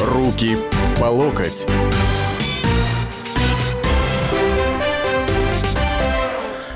Руки 0.00 0.56
по 1.00 1.06
локоть. 1.06 1.66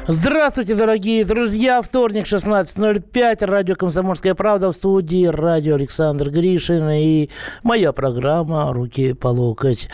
Здравствуйте, 0.08 0.74
дорогие 0.74 1.24
друзья. 1.24 1.80
Вторник, 1.80 2.26
16.05. 2.26 3.46
Радио 3.46 3.74
«Комсомольская 3.76 4.34
правда» 4.34 4.70
в 4.70 4.74
студии. 4.74 5.26
Радио 5.26 5.76
Александр 5.76 6.28
Гришин 6.28 6.88
и 6.90 7.30
моя 7.62 7.92
программа 7.92 8.72
«Руки 8.72 9.14
по 9.14 9.28
локоть». 9.28 9.88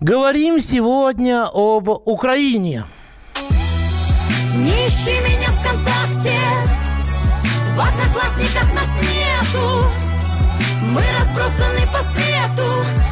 Говорим 0.00 0.60
сегодня 0.60 1.48
об 1.52 1.88
Украине. 1.88 2.84
Не 4.56 4.70
ищи 4.70 5.18
меня 5.20 5.48
ВКонтакте 5.48 6.47
В 7.78 7.80
одноклассниках 7.80 8.74
нас 8.74 8.88
нету 9.02 9.84
Мы 10.82 11.00
разбросаны 11.20 11.78
по 11.92 12.02
свету. 12.02 12.66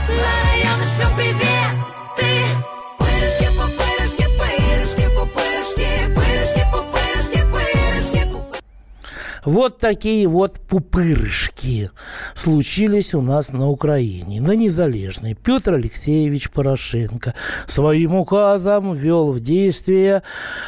На 0.08 0.50
районы 0.50 0.84
шлем 0.92 1.10
привет 1.16 1.70
Ты 2.16 2.75
Вот 9.46 9.78
такие 9.78 10.26
вот 10.26 10.58
пупырышки 10.58 11.90
случились 12.34 13.14
у 13.14 13.22
нас 13.22 13.52
на 13.52 13.70
Украине, 13.70 14.40
на 14.40 14.56
Незалежной. 14.56 15.34
Петр 15.34 15.74
Алексеевич 15.74 16.50
Порошенко 16.50 17.32
своим 17.66 18.16
указом 18.16 18.92
ввел 18.92 19.30
в 19.30 19.38
действие 19.38 20.24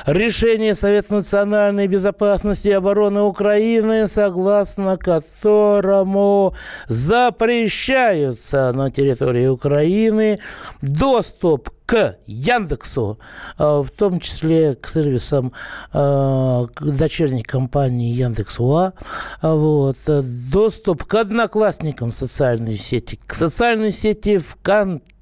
решение 0.07 0.77
Совета 0.77 1.15
национальной 1.15 1.89
безопасности 1.89 2.69
и 2.69 2.73
обороны 2.73 3.23
Украины, 3.23 4.07
согласно 4.07 4.97
которому 4.97 6.55
запрещаются 6.87 8.73
на 8.73 8.93
территории 8.93 9.49
Украины 9.49 10.39
доступ 10.83 11.71
к 11.89 12.19
Яндексу, 12.27 13.19
а, 13.57 13.83
в 13.83 13.91
том 13.91 14.21
числе 14.21 14.75
к 14.75 14.87
сервисам 14.89 15.55
а, 15.91 16.67
к 16.67 16.83
дочерней 16.83 17.43
компании 17.43 18.13
Яндекс.Уа, 18.13 18.93
а, 19.41 19.55
вот, 19.55 19.97
доступ 20.07 21.05
к 21.05 21.15
одноклассникам 21.15 22.13
социальной 22.13 22.77
сети, 22.77 23.19
к 23.27 23.33
социальной 23.33 23.91
сети 23.91 24.37
ВКонтакте, 24.37 25.18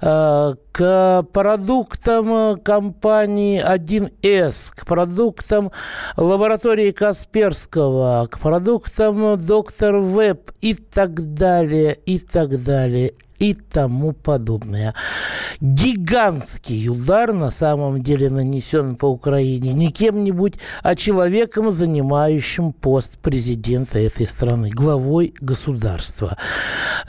к 0.00 1.22
продуктам 1.32 2.60
компании 2.60 3.62
1С, 3.62 4.72
к 4.74 4.86
продуктам 4.86 5.70
лаборатории 6.16 6.90
Касперского, 6.90 8.26
к 8.30 8.38
продуктам 8.38 9.38
Доктор 9.44 9.96
Веб 9.98 10.50
и 10.60 10.74
так 10.74 11.34
далее, 11.34 11.96
и 12.06 12.18
так 12.18 12.62
далее, 12.62 13.12
и 13.38 13.54
тому 13.54 14.12
подобное. 14.12 14.94
Гигантский 15.60 16.88
удар 16.88 17.32
на 17.32 17.50
самом 17.50 18.02
деле 18.02 18.30
нанесен 18.30 18.94
по 18.94 19.06
Украине 19.06 19.72
не 19.72 19.90
кем-нибудь, 19.90 20.54
а 20.82 20.94
человеком, 20.94 21.72
занимающим 21.72 22.72
пост 22.72 23.18
президента 23.18 23.98
этой 23.98 24.26
страны, 24.26 24.70
главой 24.70 25.34
государства. 25.40 26.36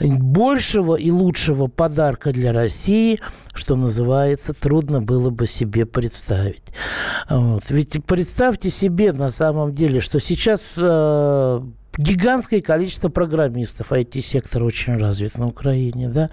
Большего 0.00 0.96
и 0.96 1.12
лучшего 1.12 1.63
подарка 1.68 2.32
для 2.32 2.52
России 2.52 3.20
что 3.54 3.76
называется, 3.76 4.52
трудно 4.52 5.00
было 5.00 5.30
бы 5.30 5.46
себе 5.46 5.86
представить. 5.86 6.64
Вот. 7.30 7.62
Ведь 7.70 8.04
представьте 8.04 8.68
себе 8.68 9.12
на 9.12 9.30
самом 9.30 9.74
деле, 9.74 10.00
что 10.00 10.18
сейчас 10.18 10.72
э, 10.76 11.60
гигантское 11.96 12.60
количество 12.60 13.08
программистов, 13.08 13.92
IT-сектор 13.92 14.62
очень 14.62 14.96
развит 14.96 15.38
на 15.38 15.46
Украине, 15.46 16.08
да, 16.08 16.28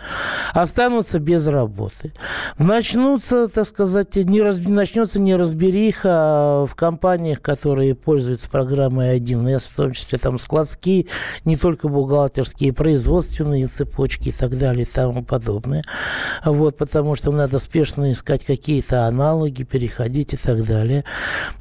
останутся 0.53 1.19
без 1.19 1.47
работы. 1.47 2.13
Начнутся, 2.57 3.47
так 3.47 3.67
сказать, 3.67 4.15
не 4.15 4.41
раз, 4.41 4.59
начнется 4.59 5.19
неразбериха 5.19 6.65
в 6.67 6.75
компаниях, 6.75 7.41
которые 7.41 7.95
пользуются 7.95 8.49
программой 8.49 9.17
1С, 9.17 9.69
в 9.71 9.75
том 9.75 9.91
числе 9.91 10.17
там 10.17 10.39
складские, 10.39 11.07
не 11.45 11.57
только 11.57 11.87
бухгалтерские, 11.87 12.73
производственные 12.73 13.67
цепочки 13.67 14.29
и 14.29 14.31
так 14.31 14.57
далее 14.57 14.83
и 14.83 14.91
тому 14.91 15.23
подобное. 15.23 15.83
Вот, 16.43 16.77
потому 16.77 17.15
что 17.15 17.31
надо 17.31 17.59
спешно 17.59 18.11
искать 18.11 18.45
какие-то 18.45 19.05
аналоги, 19.05 19.63
переходить 19.63 20.33
и 20.33 20.37
так 20.37 20.65
далее. 20.65 21.03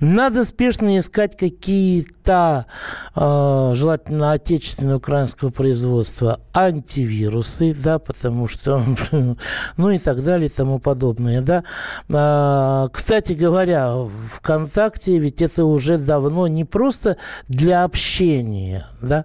Надо 0.00 0.44
спешно 0.44 0.98
искать 0.98 1.36
какие-то 1.36 2.66
э, 3.14 3.72
желательно 3.90 4.30
отечественного 4.30 4.98
украинского 4.98 5.50
производства, 5.50 6.38
антивирусы, 6.54 7.74
да, 7.74 7.98
потому 7.98 8.46
что, 8.46 8.84
ну 9.76 9.90
и 9.90 9.98
так 9.98 10.22
далее 10.22 10.46
и 10.46 10.52
тому 10.52 10.78
подобное, 10.78 11.40
да. 11.40 11.64
А, 12.08 12.88
кстати 12.92 13.32
говоря, 13.32 13.96
ВКонтакте 14.34 15.18
ведь 15.18 15.42
это 15.42 15.64
уже 15.64 15.98
давно 15.98 16.46
не 16.46 16.64
просто 16.64 17.16
для 17.48 17.82
общения, 17.82 18.86
да, 19.02 19.24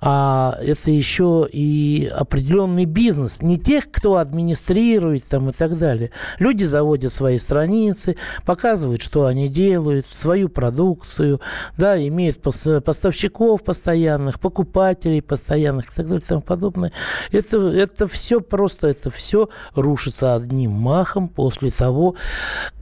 а 0.00 0.56
это 0.62 0.92
еще 0.92 1.48
и 1.50 2.08
определенный 2.16 2.84
бизнес, 2.84 3.42
не 3.42 3.58
тех, 3.58 3.90
кто 3.90 4.18
администрирует 4.18 5.24
там 5.24 5.50
и 5.50 5.52
так 5.52 5.76
далее. 5.76 6.12
Люди 6.38 6.62
заводят 6.62 7.12
свои 7.12 7.38
страницы, 7.38 8.16
показывают, 8.44 9.02
что 9.02 9.26
они 9.26 9.48
делают, 9.48 10.06
свою 10.12 10.48
продукцию, 10.48 11.40
да, 11.76 11.98
имеют 12.06 12.40
поставщиков 12.40 13.64
постоянно, 13.64 14.03
постоянных, 14.04 14.40
покупателей 14.40 15.22
постоянных 15.22 15.86
и 15.86 15.94
так 15.94 16.06
далее 16.06 16.22
и 16.24 16.28
тому 16.28 16.40
подобное. 16.42 16.92
Это, 17.32 17.68
это 17.70 18.06
все 18.06 18.40
просто, 18.40 18.88
это 18.88 19.10
все 19.10 19.48
рушится 19.74 20.34
одним 20.34 20.72
махом 20.72 21.28
после 21.28 21.70
того, 21.70 22.16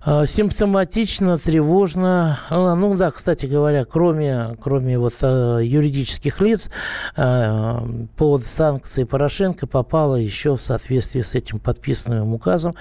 а, 0.04 0.26
симптоматично, 0.26 1.38
тревожно. 1.38 2.40
А, 2.50 2.74
ну 2.74 2.96
да, 2.96 3.12
кстати 3.12 3.46
говоря, 3.46 3.84
кроме, 3.84 4.56
кроме 4.60 4.98
вот 4.98 5.14
а, 5.22 5.58
юридических 5.58 6.40
лиц, 6.40 6.70
под 7.14 8.46
санкции 8.46 9.04
Порошенко 9.04 9.66
попало 9.66 10.16
еще 10.16 10.56
в 10.56 10.62
соответствии 10.62 11.20
с 11.20 11.34
этим 11.34 11.58
подписанным 11.58 12.32
указом 12.34 12.74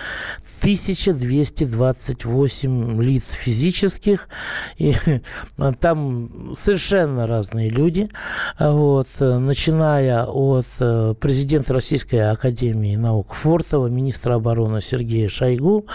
1228 0.62 3.04
лиц 3.04 3.32
физических. 3.32 4.30
И 4.78 4.96
там 5.80 6.54
совершенно 6.54 7.11
разные 7.19 7.69
люди. 7.69 8.10
Вот, 8.60 9.08
начиная 9.19 10.25
от 10.25 10.68
президента 11.19 11.74
Российской 11.74 12.31
Академии 12.31 12.96
наук 12.96 13.34
Фортова, 13.34 13.88
министра 13.88 14.36
обороны 14.36 14.81
Сергея 14.81 15.30
Шойгу, 15.30 15.86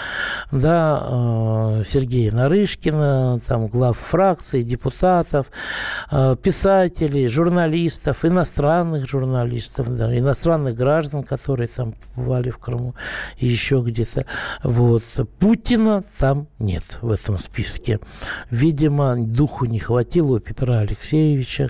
да, 0.53 1.07
Э, 1.17 1.83
Сергея 1.85 2.33
Нарышкина, 2.33 3.41
там, 3.47 3.69
глав 3.69 3.97
фракций, 3.99 4.63
депутатов, 4.63 5.51
э, 6.11 6.37
писателей, 6.43 7.29
журналистов, 7.29 8.25
иностранных 8.25 9.09
журналистов, 9.09 9.95
да, 9.95 10.17
иностранных 10.17 10.75
граждан, 10.75 11.23
которые 11.23 11.69
там 11.69 11.95
побывали 12.15 12.51
в 12.51 12.59
Крыму 12.59 12.95
и 13.39 13.47
еще 13.47 13.83
где-то. 13.85 14.27
Вот. 14.63 15.05
Путина 15.39 16.05
там 16.19 16.49
нет 16.59 16.99
в 17.01 17.11
этом 17.11 17.39
списке. 17.39 18.01
Видимо, 18.51 19.17
духу 19.17 19.67
не 19.67 19.79
хватило 19.79 20.37
у 20.37 20.41
Петра 20.41 20.79
Алексеевича, 20.79 20.96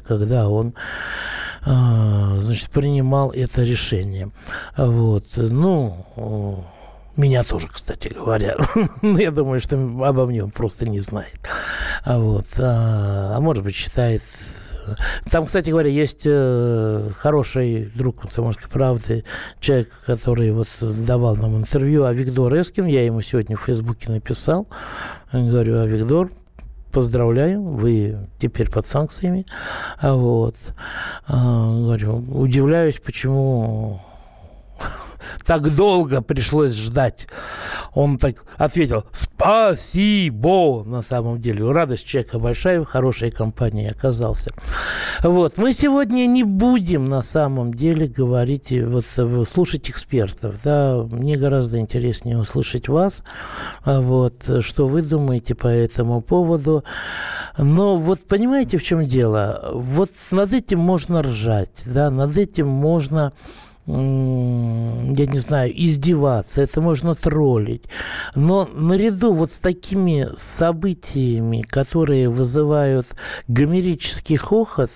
когда 0.02 0.48
он 0.48 0.74
э, 1.64 2.38
значит, 2.40 2.70
принимал 2.70 3.30
это 3.30 3.62
решение. 3.62 4.30
Вот. 4.76 5.26
Ну, 5.36 6.64
меня 7.16 7.44
тоже, 7.44 7.68
кстати 7.68 8.08
говоря. 8.08 8.56
Ну, 9.02 9.18
я 9.18 9.30
думаю, 9.30 9.60
что 9.60 9.76
обо 9.76 10.26
мне 10.26 10.44
он 10.44 10.50
просто 10.50 10.88
не 10.88 11.00
знает. 11.00 11.48
А, 12.04 12.18
вот. 12.18 12.46
а, 12.58 13.36
а 13.36 13.40
может 13.40 13.64
быть, 13.64 13.74
считает 13.74 14.22
там, 15.30 15.46
кстати 15.46 15.70
говоря, 15.70 15.90
есть 15.90 16.22
э, 16.26 17.10
хороший 17.16 17.86
друг 17.94 18.20
комсомольской 18.20 18.70
правды, 18.70 19.24
человек, 19.60 19.88
который 20.06 20.52
вот 20.52 20.68
давал 20.80 21.36
нам 21.36 21.56
интервью, 21.56 22.04
а 22.04 22.12
Виктор 22.12 22.54
Эскин, 22.54 22.86
я 22.86 23.04
ему 23.04 23.20
сегодня 23.20 23.56
в 23.56 23.62
Фейсбуке 23.62 24.10
написал, 24.10 24.68
говорю, 25.32 25.80
а 25.80 25.86
Виктор, 25.86 26.30
поздравляю, 26.96 27.60
вы 27.60 28.16
теперь 28.38 28.70
под 28.70 28.86
санкциями. 28.86 29.44
Вот. 30.00 30.56
А, 31.28 31.78
говорю, 31.78 32.24
удивляюсь, 32.30 32.98
почему 33.04 34.00
так 35.46 35.74
долго 35.74 36.22
пришлось 36.22 36.74
ждать. 36.74 37.28
Он 37.94 38.18
так 38.18 38.44
ответил, 38.56 39.04
спасибо, 39.12 40.84
на 40.84 41.02
самом 41.02 41.40
деле. 41.40 41.70
Радость 41.70 42.06
человека 42.06 42.38
большая, 42.38 42.80
в 42.80 42.84
хорошей 42.84 43.30
компании 43.30 43.90
оказался. 43.90 44.52
Вот. 45.22 45.58
Мы 45.58 45.72
сегодня 45.72 46.26
не 46.26 46.44
будем 46.44 47.06
на 47.06 47.22
самом 47.22 47.72
деле 47.72 48.06
говорить, 48.06 48.72
вот, 48.72 49.06
слушать 49.48 49.88
экспертов. 49.90 50.56
Да? 50.62 51.06
Мне 51.10 51.36
гораздо 51.36 51.78
интереснее 51.78 52.38
услышать 52.38 52.88
вас, 52.88 53.22
вот, 53.84 54.50
что 54.60 54.88
вы 54.88 55.02
думаете 55.02 55.54
по 55.54 55.68
этому 55.68 56.20
поводу. 56.20 56.84
Но 57.58 57.98
вот 57.98 58.26
понимаете, 58.26 58.76
в 58.76 58.82
чем 58.82 59.06
дело? 59.06 59.70
Вот 59.72 60.10
над 60.30 60.52
этим 60.52 60.80
можно 60.80 61.22
ржать, 61.22 61.82
да, 61.86 62.10
над 62.10 62.36
этим 62.36 62.68
можно 62.68 63.32
я 63.86 65.26
не 65.26 65.38
знаю, 65.38 65.72
издеваться, 65.72 66.60
это 66.60 66.80
можно 66.80 67.14
троллить. 67.14 67.84
Но 68.34 68.68
наряду 68.74 69.32
вот 69.32 69.52
с 69.52 69.60
такими 69.60 70.28
событиями, 70.34 71.62
которые 71.62 72.28
вызывают 72.28 73.06
гомерический 73.46 74.36
хохот, 74.36 74.90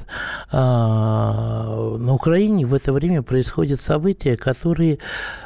а, 0.51 1.97
на 1.99 2.15
Украине 2.15 2.67
в 2.67 2.75
это 2.75 2.93
время 2.93 3.23
происходят 3.23 3.81
события, 3.81 4.37
которые 4.37 4.99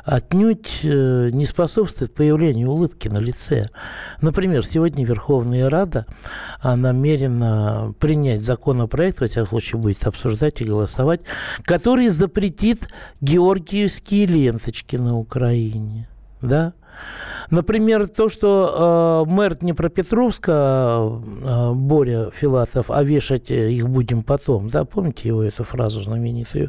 отнюдь 0.04 0.80
э, 0.82 1.28
не 1.30 1.44
способствуют 1.44 2.14
появлению 2.14 2.70
улыбки 2.70 3.08
на 3.08 3.18
лице. 3.18 3.68
Например, 4.22 4.64
сегодня 4.64 5.04
Верховная 5.04 5.68
Рада 5.68 6.06
намерена 6.62 7.94
принять 7.98 8.42
законопроект, 8.42 9.20
во 9.20 9.26
всяком 9.26 9.48
случае 9.48 9.80
будет 9.80 10.06
обсуждать 10.06 10.60
и 10.60 10.64
голосовать, 10.64 11.20
который 11.64 12.08
запретит 12.08 12.88
георгиевские 13.34 14.26
ленточки 14.26 14.96
на 14.96 15.18
Украине. 15.18 16.08
Да? 16.40 16.74
Например, 17.50 18.06
то, 18.06 18.28
что 18.28 19.24
э, 19.26 19.30
мэр 19.30 19.56
Днепропетровска 19.56 21.00
э, 21.02 21.72
Боря 21.72 22.30
Филатов, 22.30 22.90
а 22.90 23.02
вешать 23.02 23.50
их 23.50 23.88
будем 23.88 24.22
потом, 24.22 24.70
да, 24.70 24.84
помните 24.84 25.28
его 25.28 25.42
эту 25.42 25.64
фразу 25.64 26.00
знаменитую? 26.00 26.68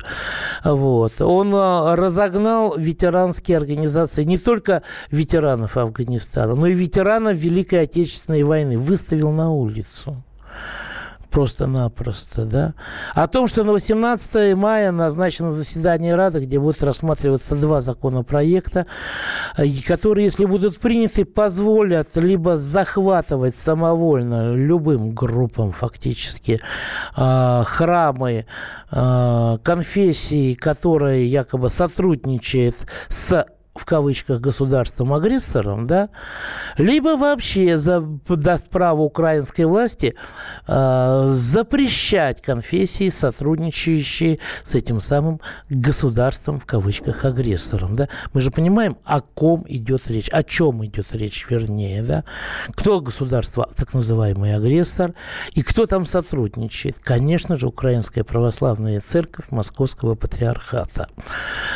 Вот. 0.64 1.22
Он 1.22 1.54
э, 1.54 1.96
разогнал 1.96 2.76
ветеранские 2.78 3.58
организации, 3.58 4.24
не 4.24 4.40
только 4.40 4.82
ветеранов 5.12 5.78
Афганистана, 5.78 6.56
но 6.56 6.66
и 6.66 6.74
ветеранов 6.74 7.38
Великой 7.38 7.84
Отечественной 7.84 8.44
войны, 8.44 8.80
выставил 8.80 9.32
на 9.32 9.52
улицу 9.52 10.24
просто-напросто, 11.36 12.46
да. 12.46 12.74
О 13.14 13.28
том, 13.28 13.48
что 13.48 13.66
на 13.66 13.74
18 13.74 14.56
мая 14.56 14.94
назначено 14.94 15.52
заседание 15.52 16.16
Рады, 16.16 16.40
где 16.40 16.58
будут 16.62 16.82
рассматриваться 16.82 17.58
два 17.58 17.82
законопроекта, 17.82 18.86
которые, 19.86 20.24
если 20.24 20.46
будут 20.46 20.80
приняты, 20.80 21.26
позволят 21.26 22.16
либо 22.16 22.58
захватывать 22.58 23.58
самовольно 23.58 24.54
любым 24.56 25.14
группам 25.14 25.74
фактически 25.74 26.62
а, 27.18 27.66
храмы, 27.66 28.46
а, 28.90 29.58
конфессии, 29.58 30.54
которые 30.54 31.28
якобы 31.28 31.70
сотрудничают 31.70 32.78
с 33.10 33.46
в 33.76 33.84
кавычках 33.84 34.40
государством-агрессором, 34.40 35.86
да, 35.86 36.10
либо 36.78 37.18
вообще 37.18 37.78
за, 37.78 38.00
даст 38.00 38.70
право 38.70 39.02
украинской 39.02 39.64
власти 39.64 40.16
э, 40.66 41.30
запрещать 41.32 42.42
конфессии, 42.42 43.10
сотрудничающие 43.10 44.40
с 44.64 44.76
этим 44.76 45.02
самым 45.02 45.42
государством 45.70 46.62
в 46.62 46.66
кавычках 46.66 47.26
агрессором, 47.26 47.98
да. 47.98 48.08
Мы 48.34 48.40
же 48.40 48.50
понимаем, 48.50 48.98
о 49.04 49.20
ком 49.20 49.66
идет 49.68 50.08
речь, 50.08 50.30
о 50.30 50.44
чем 50.44 50.86
идет 50.86 51.14
речь, 51.14 51.46
вернее, 51.50 52.02
да. 52.02 52.24
Кто 52.72 53.02
государство, 53.02 53.70
так 53.76 53.94
называемый 53.94 54.56
агрессор, 54.56 55.14
и 55.52 55.62
кто 55.62 55.86
там 55.86 56.06
сотрудничает? 56.06 56.98
Конечно 57.02 57.58
же, 57.58 57.68
Украинская 57.68 58.24
православная 58.24 59.02
церковь 59.02 59.52
Московского 59.52 60.16
патриархата. 60.16 61.10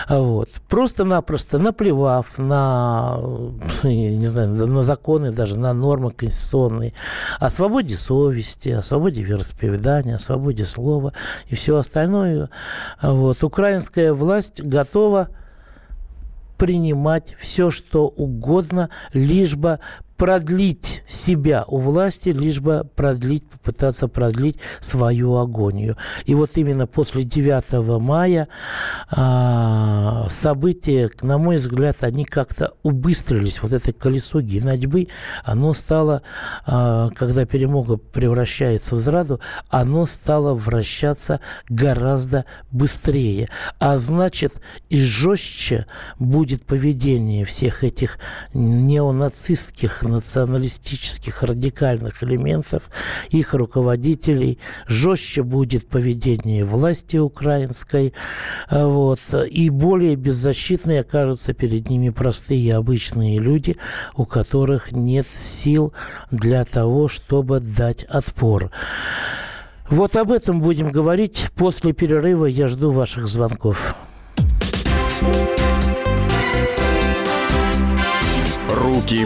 Вот. 0.07 0.49
Просто-напросто 0.69 1.59
наплевать 1.59 1.88
наплевав 1.89 2.37
на, 2.39 3.19
не 3.83 4.27
знаю, 4.27 4.67
на 4.67 4.83
законы, 4.83 5.31
даже 5.31 5.57
на 5.57 5.73
нормы 5.73 6.11
конституционные, 6.11 6.93
о 7.39 7.49
свободе 7.49 7.97
совести, 7.97 8.69
о 8.69 8.83
свободе 8.83 9.21
вероисповедания, 9.23 10.15
о 10.15 10.19
свободе 10.19 10.65
слова 10.65 11.13
и 11.47 11.55
все 11.55 11.77
остальное, 11.77 12.49
вот, 13.01 13.43
украинская 13.43 14.13
власть 14.13 14.61
готова 14.61 15.29
принимать 16.57 17.35
все, 17.39 17.71
что 17.71 18.07
угодно, 18.07 18.89
лишь 19.13 19.55
бы 19.55 19.79
продлить 20.19 21.01
себя 21.07 21.63
у 21.67 21.77
власти, 21.77 22.29
лишь 22.29 22.59
бы 22.59 22.85
продлить, 22.93 23.49
попытаться 23.49 24.09
продлить 24.09 24.57
свою 24.81 25.37
агонию. 25.37 25.95
И 26.25 26.35
вот 26.35 26.51
именно 26.55 26.87
после 26.87 27.23
9 27.23 28.01
мая 28.01 28.49
а, 29.09 30.27
события, 30.29 31.09
на 31.21 31.37
мой 31.37 31.55
взгляд, 31.55 32.03
они 32.03 32.25
как-то 32.25 32.73
убыстрились. 32.83 33.63
Вот 33.63 33.71
это 33.71 33.93
колесо 33.93 34.41
генадьбы, 34.41 35.07
оно 35.45 35.73
стало, 35.73 36.21
а, 36.65 37.11
когда 37.11 37.45
перемога 37.45 37.95
превращается 37.95 38.95
в 38.95 38.99
зраду, 38.99 39.39
оно 39.69 40.05
стало 40.05 40.53
вращаться 40.53 41.39
гораздо 41.69 42.43
быстрее. 42.71 43.47
А 43.79 43.97
значит, 43.97 44.55
и 44.89 45.01
жестче 45.01 45.85
будет 46.19 46.65
поведение 46.65 47.45
всех 47.45 47.85
этих 47.85 48.19
неонацистских 48.53 50.08
националистических 50.09 51.43
радикальных 51.43 52.23
элементов, 52.23 52.89
их 53.29 53.53
руководителей, 53.53 54.59
жестче 54.87 55.43
будет 55.43 55.87
поведение 55.87 56.65
власти 56.65 57.17
украинской, 57.17 58.13
э, 58.69 58.85
вот, 58.85 59.19
и 59.49 59.69
более 59.69 60.15
беззащитные 60.15 61.01
окажутся 61.01 61.53
перед 61.53 61.89
ними 61.89 62.09
простые 62.09 62.75
обычные 62.75 63.39
люди, 63.39 63.77
у 64.15 64.25
которых 64.25 64.91
нет 64.91 65.27
сил 65.27 65.93
для 66.31 66.65
того, 66.65 67.07
чтобы 67.07 67.59
дать 67.59 68.03
отпор. 68.03 68.71
Вот 69.89 70.15
об 70.15 70.31
этом 70.31 70.61
будем 70.61 70.91
говорить 70.91 71.47
после 71.55 71.93
перерыва. 71.93 72.45
Я 72.45 72.67
жду 72.67 72.91
ваших 72.91 73.27
звонков. 73.27 73.95
Руки 78.69 79.25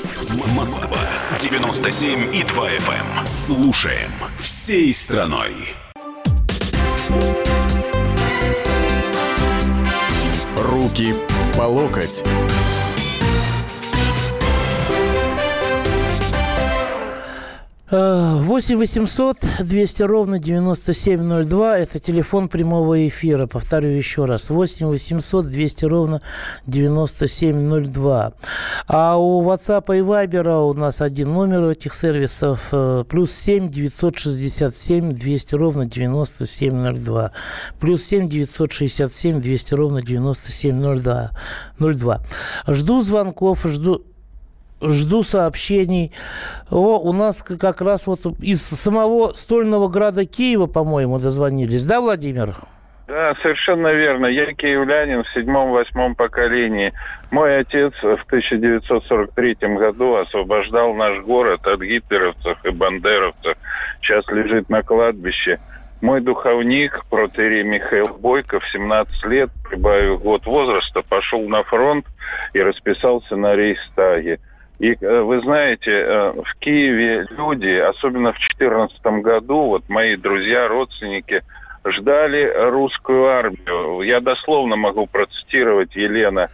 Москва 0.31 0.99
97 1.39 2.33
и 2.33 2.43
2 2.43 2.69
FM. 2.69 3.27
Слушаем 3.27 4.11
всей 4.39 4.93
страной. 4.93 5.73
Руки 10.57 11.13
по 11.57 11.63
локоть. 11.63 12.23
8 17.91 18.77
800 18.77 19.37
200 19.59 20.03
ровно 20.03 20.39
9702. 20.39 21.77
Это 21.77 21.99
телефон 21.99 22.47
прямого 22.47 23.05
эфира. 23.05 23.47
Повторю 23.47 23.89
еще 23.89 24.23
раз. 24.23 24.49
8 24.49 24.87
800 24.87 25.47
200 25.47 25.85
ровно 25.85 26.21
9702. 26.67 28.33
А 28.87 29.17
у 29.17 29.43
WhatsApp 29.43 29.97
и 29.97 29.99
Viber 29.99 30.69
у 30.69 30.73
нас 30.73 31.01
один 31.01 31.33
номер 31.33 31.65
этих 31.65 31.93
сервисов. 31.93 32.69
э, 32.71 33.03
Плюс 33.09 33.33
7 33.33 33.69
967 33.69 35.11
200 35.11 35.55
ровно 35.55 35.85
9702. 35.85 37.31
Плюс 37.81 38.03
7 38.03 38.29
967 38.29 39.41
200 39.41 39.73
ровно 39.73 40.01
9702. 40.01 41.31
02. 41.77 42.21
Жду 42.67 43.01
звонков, 43.01 43.65
жду 43.65 44.05
жду 44.81 45.23
сообщений. 45.23 46.11
О, 46.69 46.97
у 46.99 47.13
нас 47.13 47.41
как 47.41 47.81
раз 47.81 48.07
вот 48.07 48.25
из 48.41 48.61
самого 48.61 49.33
стольного 49.33 49.87
града 49.87 50.25
Киева, 50.25 50.67
по-моему, 50.67 51.19
дозвонились. 51.19 51.83
Да, 51.83 52.01
Владимир? 52.01 52.55
Да, 53.11 53.35
совершенно 53.41 53.91
верно. 53.91 54.25
Я 54.27 54.53
киевлянин 54.53 55.23
в 55.23 55.29
седьмом-восьмом 55.33 56.15
поколении. 56.15 56.93
Мой 57.29 57.57
отец 57.57 57.93
в 58.01 58.23
1943 58.27 59.55
году 59.75 60.15
освобождал 60.15 60.93
наш 60.93 61.19
город 61.23 61.67
от 61.67 61.81
гитлеровцев 61.81 62.63
и 62.63 62.69
бандеровцев. 62.69 63.57
Сейчас 64.01 64.25
лежит 64.29 64.69
на 64.69 64.81
кладбище. 64.81 65.59
Мой 65.99 66.21
духовник, 66.21 67.03
протерей 67.09 67.63
Михаил 67.63 68.17
Бойко, 68.17 68.61
в 68.61 68.67
17 68.69 69.25
лет, 69.25 69.49
прибавив 69.69 70.21
год 70.21 70.45
возраста, 70.45 71.01
пошел 71.01 71.41
на 71.49 71.63
фронт 71.63 72.05
и 72.53 72.61
расписался 72.61 73.35
на 73.35 73.55
рейхстаге. 73.55 74.39
И 74.81 74.97
э, 74.99 75.21
вы 75.21 75.41
знаете, 75.41 75.91
э, 75.91 76.31
в 76.31 76.55
Киеве 76.57 77.27
люди, 77.29 77.69
особенно 77.69 78.33
в 78.33 78.39
2014 78.39 78.99
году, 79.21 79.67
вот 79.67 79.87
мои 79.89 80.15
друзья, 80.15 80.67
родственники, 80.67 81.43
ждали 81.85 82.51
русскую 82.71 83.25
армию. 83.27 84.01
Я 84.01 84.21
дословно 84.21 84.75
могу 84.77 85.05
процитировать, 85.05 85.95
Елена 85.95 86.49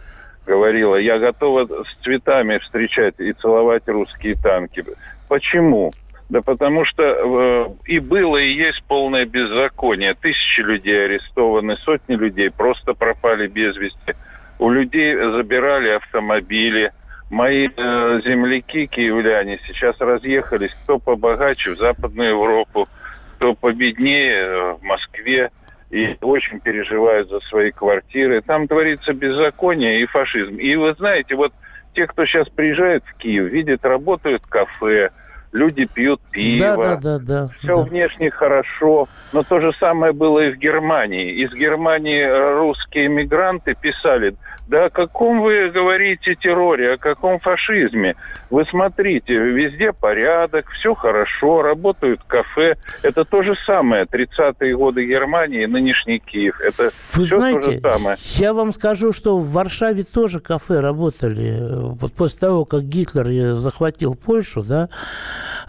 говорила, 0.46 0.96
я 0.96 1.18
готова 1.18 1.84
с 1.84 2.02
цветами 2.02 2.58
встречать 2.58 3.14
и 3.18 3.32
целовать 3.32 3.88
русские 3.88 4.34
танки. 4.34 4.84
Почему? 5.28 5.92
Да 6.28 6.42
потому 6.42 6.84
что 6.84 7.02
э, 7.02 7.66
и 7.86 7.98
было, 7.98 8.36
и 8.36 8.52
есть 8.52 8.82
полное 8.84 9.24
беззаконие. 9.24 10.12
Тысячи 10.12 10.60
людей 10.60 11.06
арестованы, 11.06 11.78
сотни 11.78 12.14
людей 12.14 12.50
просто 12.50 12.92
пропали 12.92 13.46
без 13.46 13.74
вести. 13.78 14.14
У 14.58 14.68
людей 14.68 15.14
забирали 15.14 15.88
автомобили. 15.88 16.92
Мои 17.30 17.68
э, 17.68 18.20
земляки, 18.24 18.86
киевляне, 18.86 19.60
сейчас 19.66 20.00
разъехались, 20.00 20.74
кто 20.84 20.98
побогаче 20.98 21.74
в 21.74 21.78
Западную 21.78 22.30
Европу, 22.30 22.88
кто 23.36 23.54
победнее 23.54 24.32
э, 24.32 24.72
в 24.74 24.82
Москве 24.82 25.50
и 25.90 26.16
очень 26.22 26.60
переживают 26.60 27.28
за 27.28 27.40
свои 27.40 27.70
квартиры. 27.70 28.40
Там 28.40 28.66
творится 28.66 29.12
беззаконие 29.12 30.02
и 30.02 30.06
фашизм. 30.06 30.56
И 30.56 30.74
вы 30.76 30.94
знаете, 30.94 31.34
вот 31.34 31.52
те, 31.94 32.06
кто 32.06 32.24
сейчас 32.24 32.48
приезжает 32.48 33.04
в 33.04 33.14
Киев, 33.18 33.50
видят, 33.50 33.84
работают 33.84 34.46
кафе, 34.46 35.10
люди 35.52 35.86
пьют 35.86 36.20
пиво. 36.30 36.76
Да, 36.76 36.76
да, 36.76 36.96
да, 36.96 37.18
да. 37.18 37.48
Все 37.58 37.74
да. 37.74 37.82
внешне 37.82 38.30
хорошо, 38.30 39.08
но 39.32 39.42
то 39.42 39.60
же 39.60 39.72
самое 39.74 40.12
было 40.12 40.40
и 40.40 40.52
в 40.52 40.58
Германии. 40.58 41.42
Из 41.42 41.52
Германии 41.52 42.24
русские 42.58 43.06
эмигранты 43.06 43.74
писали, 43.74 44.34
да 44.68 44.86
о 44.86 44.90
каком 44.90 45.40
вы 45.40 45.70
говорите 45.70 46.34
терроре, 46.34 46.92
о 46.92 46.98
каком 46.98 47.40
фашизме? 47.40 48.16
Вы 48.50 48.66
смотрите, 48.66 49.34
везде 49.34 49.92
порядок, 49.92 50.68
все 50.70 50.94
хорошо, 50.94 51.62
работают 51.62 52.22
кафе. 52.26 52.76
Это 53.02 53.24
то 53.24 53.42
же 53.42 53.54
самое, 53.66 54.04
30-е 54.04 54.76
годы 54.76 55.06
Германии, 55.06 55.64
нынешний 55.64 56.18
Киев. 56.18 56.60
Это 56.60 56.84
Вы 56.84 56.90
все 56.90 57.16
то 57.18 57.24
же 57.24 57.36
знаете, 57.36 57.80
самое. 57.80 58.16
я 58.36 58.52
вам 58.52 58.72
скажу, 58.74 59.12
что 59.12 59.38
в 59.38 59.50
Варшаве 59.52 60.04
тоже 60.04 60.40
кафе 60.40 60.80
работали. 60.80 61.58
Вот 61.94 62.12
после 62.12 62.40
того, 62.40 62.64
как 62.66 62.82
Гитлер 62.84 63.26
э, 63.26 63.52
захватил 63.54 64.16
Польшу, 64.16 64.62
да, 64.62 64.90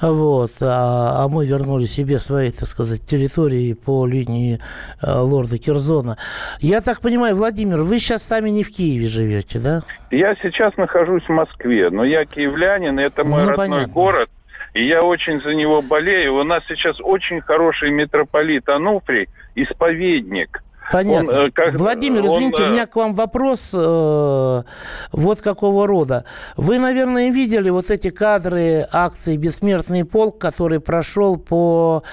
вот, 0.01 0.51
а, 0.59 1.23
а 1.23 1.27
мы 1.29 1.45
вернули 1.45 1.85
себе 1.85 2.19
свои, 2.19 2.51
так 2.51 2.67
сказать, 2.67 3.05
территории 3.05 3.73
по 3.73 4.05
линии 4.05 4.59
э, 5.01 5.11
лорда 5.11 5.57
Кирзона. 5.57 6.17
Я 6.59 6.81
так 6.81 6.99
понимаю, 6.99 7.35
Владимир, 7.35 7.81
вы 7.81 7.99
сейчас 7.99 8.23
сами 8.23 8.49
не 8.49 8.63
в 8.63 8.71
Киеве 8.71 8.88
живете, 9.07 9.59
да? 9.59 9.81
Я 10.11 10.35
сейчас 10.35 10.75
нахожусь 10.77 11.23
в 11.23 11.29
Москве, 11.29 11.87
но 11.89 12.03
я 12.03 12.25
киевлянин, 12.25 12.99
и 12.99 13.03
это 13.03 13.23
мой 13.23 13.43
Ну, 13.43 13.49
родной 13.49 13.67
понятно. 13.69 13.93
город. 13.93 14.29
И 14.73 14.83
я 14.83 15.03
очень 15.03 15.41
за 15.41 15.55
него 15.55 15.81
болею. 15.81 16.35
У 16.35 16.43
нас 16.43 16.63
сейчас 16.67 16.97
очень 17.01 17.41
хороший 17.41 17.89
митрополит 17.91 18.69
Ануфрий, 18.69 19.27
исповедник. 19.55 20.61
Понятно. 20.91 21.41
Он, 21.41 21.47
э, 21.47 21.51
как- 21.51 21.75
Владимир, 21.75 22.21
он, 22.21 22.27
извините, 22.27 22.63
э, 22.63 22.67
у 22.67 22.71
меня 22.71 22.85
к 22.87 22.95
вам 22.95 23.13
вопрос 23.15 23.69
э, 23.73 24.63
вот 25.11 25.41
какого 25.41 25.87
рода. 25.87 26.25
Вы, 26.57 26.79
наверное, 26.79 27.29
видели 27.31 27.69
вот 27.69 27.89
эти 27.91 28.09
кадры 28.09 28.85
акции 28.91 29.37
«Бессмертный 29.37 30.05
полк», 30.05 30.39
который 30.39 30.79
прошел 30.79 31.37
по, 31.37 32.03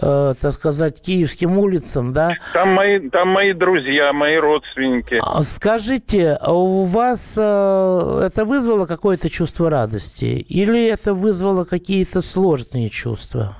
э, 0.00 0.34
так 0.40 0.52
сказать, 0.52 1.00
киевским 1.02 1.58
улицам, 1.58 2.12
да? 2.12 2.32
Там 2.52 2.70
мои, 2.74 2.98
там 3.10 3.28
мои 3.28 3.52
друзья, 3.52 4.12
мои 4.12 4.36
родственники. 4.36 5.20
А 5.22 5.42
Скажите, 5.42 6.38
а 6.40 6.52
у 6.52 6.84
вас 6.84 7.34
э, 7.38 8.22
это 8.26 8.44
вызвало 8.44 8.86
какое-то 8.86 9.28
чувство 9.28 9.70
радости 9.70 10.24
или 10.48 10.86
это 10.86 11.14
вызвало 11.14 11.64
какие-то 11.64 12.20
сложные 12.20 12.88
чувства? 12.88 13.56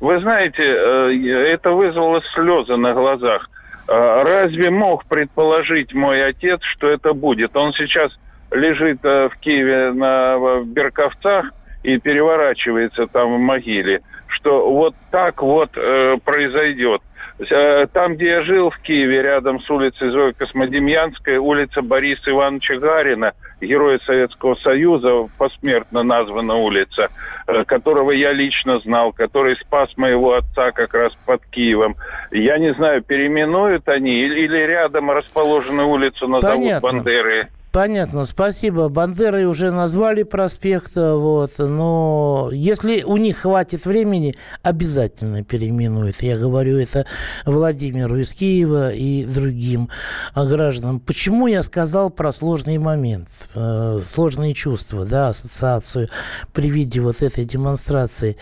Вы 0.00 0.18
знаете, 0.20 0.62
это 0.62 1.70
вызвало 1.72 2.22
слезы 2.34 2.76
на 2.76 2.94
глазах. 2.94 3.48
А 3.92 4.22
Разве 4.22 4.70
мог 4.70 5.04
предположить 5.06 5.92
мой 5.92 6.24
отец, 6.24 6.62
что 6.62 6.88
это 6.88 7.12
будет? 7.12 7.56
Он 7.56 7.72
сейчас 7.72 8.16
лежит 8.52 9.00
э, 9.02 9.28
в 9.28 9.36
Киеве 9.38 9.92
на 9.92 10.38
в 10.38 10.66
Берковцах 10.66 11.52
и 11.82 11.98
переворачивается 11.98 13.08
там 13.08 13.34
в 13.34 13.38
могиле, 13.40 14.02
что 14.28 14.70
вот 14.72 14.94
так 15.10 15.42
вот 15.42 15.70
э, 15.74 16.18
произойдет. 16.24 17.02
Э, 17.50 17.88
Там, 17.92 18.14
где 18.14 18.26
я 18.26 18.42
жил 18.42 18.70
в 18.70 18.78
Киеве, 18.78 19.22
рядом 19.22 19.60
с 19.60 19.68
улицей 19.68 20.10
Зои 20.10 20.32
Космодемьянской, 20.32 21.38
улица 21.38 21.82
Бориса 21.82 22.30
Ивановича 22.30 22.76
Гарина, 22.76 23.32
героя 23.60 23.98
Советского 24.04 24.54
Союза, 24.56 25.28
посмертно 25.38 26.02
названа 26.02 26.54
улица, 26.56 27.08
э, 27.46 27.64
которого 27.64 28.10
я 28.10 28.32
лично 28.32 28.80
знал, 28.80 29.12
который 29.12 29.56
спас 29.56 29.96
моего 29.96 30.34
отца 30.34 30.72
как 30.72 30.94
раз 30.94 31.12
под 31.26 31.44
Киевом. 31.46 31.96
Я 32.30 32.58
не 32.58 32.74
знаю, 32.74 33.02
переименуют 33.02 33.88
они 33.88 34.12
или, 34.12 34.40
или 34.40 34.58
рядом 34.58 35.10
расположенную 35.10 35.88
улицу 35.88 36.28
назовут 36.28 36.58
Понятно. 36.58 36.88
Бандеры. 36.88 37.48
Понятно, 37.72 38.24
спасибо. 38.24 38.88
Бандеры 38.88 39.46
уже 39.46 39.70
назвали 39.70 40.24
проспект, 40.24 40.96
вот, 40.96 41.52
но 41.58 42.50
если 42.52 43.02
у 43.02 43.16
них 43.16 43.38
хватит 43.38 43.84
времени, 43.84 44.34
обязательно 44.62 45.44
переименуют. 45.44 46.20
Я 46.20 46.36
говорю 46.36 46.78
это 46.78 47.06
Владимиру 47.46 48.18
из 48.18 48.32
Киева 48.32 48.92
и 48.92 49.24
другим 49.24 49.88
а, 50.34 50.46
гражданам. 50.46 50.98
Почему 50.98 51.46
я 51.46 51.62
сказал 51.62 52.10
про 52.10 52.32
сложный 52.32 52.78
момент, 52.78 53.28
э, 53.54 54.00
сложные 54.04 54.52
чувства, 54.52 55.04
да, 55.04 55.28
ассоциацию 55.28 56.08
при 56.52 56.68
виде 56.70 57.00
вот 57.00 57.22
этой 57.22 57.44
демонстрации? 57.44 58.36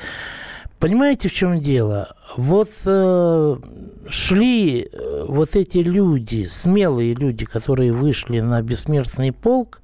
Понимаете, 0.79 1.29
в 1.29 1.35
чем 1.35 1.61
дело? 1.61 2.15
Вот 2.37 2.71
э, 2.87 3.57
шли 4.09 4.83
э, 4.91 5.25
вот 5.29 5.57
эти 5.57 5.79
люди, 5.79 6.47
смелые 6.49 7.15
люди, 7.15 7.45
которые 7.45 7.93
вышли 7.93 8.41
на 8.41 8.62
бессмертный 8.62 9.33
полк, 9.33 9.81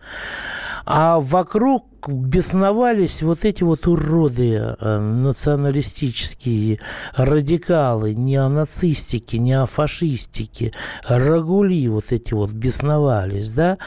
а 0.87 1.21
вокруг 1.21 2.09
бесновались 2.09 3.23
вот 3.23 3.45
эти 3.45 3.62
вот 3.62 3.87
уроды 3.87 4.57
э, 4.57 4.99
националистические, 4.99 6.81
радикалы, 7.14 8.14
неонацистики, 8.14 9.37
неофашистики, 9.37 10.73
рагули 11.07 11.87
вот 11.88 12.12
эти 12.12 12.35
вот 12.35 12.50
бесновались, 12.50 13.52
да? 13.52 13.78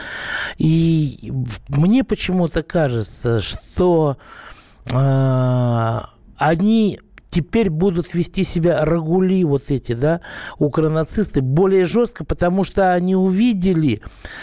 И 0.56 1.32
мне 1.68 2.04
почему-то 2.04 2.62
кажется, 2.62 3.40
что 3.40 4.16
э, 4.90 6.00
они 6.38 7.00
теперь 7.38 7.70
будут 7.70 8.14
вести 8.14 8.42
себя 8.42 8.84
рагули 8.84 9.44
вот 9.44 9.70
эти, 9.70 9.92
да, 9.92 10.22
укронацисты 10.58 11.40
более 11.40 11.86
жестко, 11.86 12.24
потому 12.24 12.64
что 12.64 12.92
они 12.92 13.14
увидели, 13.14 14.02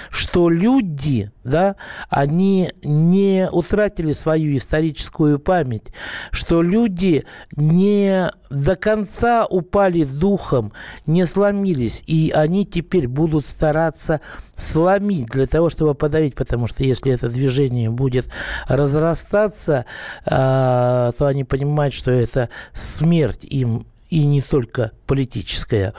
что 0.09 0.49
люди, 0.49 1.29
да, 1.45 1.75
они 2.09 2.71
не 2.83 3.47
утратили 3.51 4.11
свою 4.11 4.57
историческую 4.57 5.39
память, 5.39 5.93
что 6.31 6.61
люди 6.61 7.25
не 7.55 8.29
до 8.49 8.75
конца 8.75 9.45
упали 9.45 10.03
духом, 10.03 10.73
не 11.05 11.25
сломились, 11.25 12.03
и 12.07 12.31
они 12.35 12.65
теперь 12.65 13.07
будут 13.07 13.45
стараться 13.45 14.21
сломить 14.57 15.27
для 15.27 15.47
того, 15.47 15.69
чтобы 15.69 15.93
подавить, 15.93 16.35
потому 16.35 16.67
что 16.67 16.83
если 16.83 17.13
это 17.13 17.29
движение 17.29 17.89
будет 17.89 18.25
разрастаться, 18.67 19.85
а, 20.25 21.11
то 21.17 21.27
они 21.27 21.43
понимают, 21.43 21.93
что 21.93 22.11
это 22.11 22.49
смерть 22.73 23.43
им 23.43 23.85
и 24.09 24.25
не 24.25 24.41
только 24.41 24.91
политическая. 25.07 25.93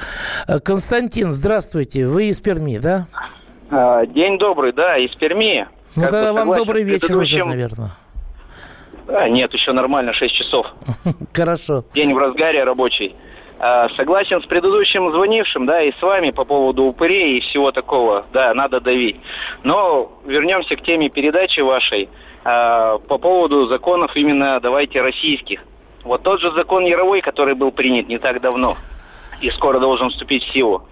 Константин, 0.64 1.32
здравствуйте, 1.32 2.06
вы 2.06 2.28
из 2.28 2.40
Перми, 2.40 2.78
да? 2.78 3.08
А, 3.70 4.06
день 4.06 4.38
добрый, 4.38 4.72
да, 4.72 4.96
из 4.98 5.14
Перми. 5.16 5.66
Ну, 5.94 6.02
как 6.02 6.10
тогда 6.10 6.32
вам 6.32 6.54
добрый 6.54 6.84
вечер 6.84 7.08
предыдущим... 7.08 7.40
уже, 7.40 7.48
наверное. 7.48 7.90
А, 9.08 9.28
нет, 9.28 9.52
еще 9.52 9.72
нормально, 9.72 10.12
6 10.12 10.34
часов. 10.34 10.66
Хорошо. 11.32 11.84
День 11.94 12.14
в 12.14 12.18
разгаре 12.18 12.64
рабочий. 12.64 13.14
А, 13.58 13.88
согласен 13.96 14.42
с 14.42 14.46
предыдущим 14.46 15.10
звонившим, 15.12 15.66
да, 15.66 15.82
и 15.82 15.92
с 15.92 16.02
вами 16.02 16.30
по 16.30 16.44
поводу 16.44 16.84
упырей 16.84 17.38
и 17.38 17.40
всего 17.40 17.72
такого. 17.72 18.26
Да, 18.32 18.52
надо 18.54 18.80
давить. 18.80 19.16
Но 19.62 20.12
вернемся 20.26 20.76
к 20.76 20.82
теме 20.82 21.08
передачи 21.08 21.60
вашей 21.60 22.08
а, 22.44 22.98
по 22.98 23.18
поводу 23.18 23.66
законов 23.66 24.14
именно, 24.16 24.60
давайте, 24.60 25.00
российских. 25.00 25.60
Вот 26.04 26.22
тот 26.22 26.40
же 26.40 26.52
закон 26.52 26.84
Яровой, 26.84 27.20
который 27.20 27.54
был 27.54 27.72
принят 27.72 28.08
не 28.08 28.18
так 28.18 28.40
давно 28.40 28.76
и 29.40 29.50
скоро 29.50 29.80
должен 29.80 30.10
вступить 30.10 30.44
в 30.44 30.52
силу 30.52 30.88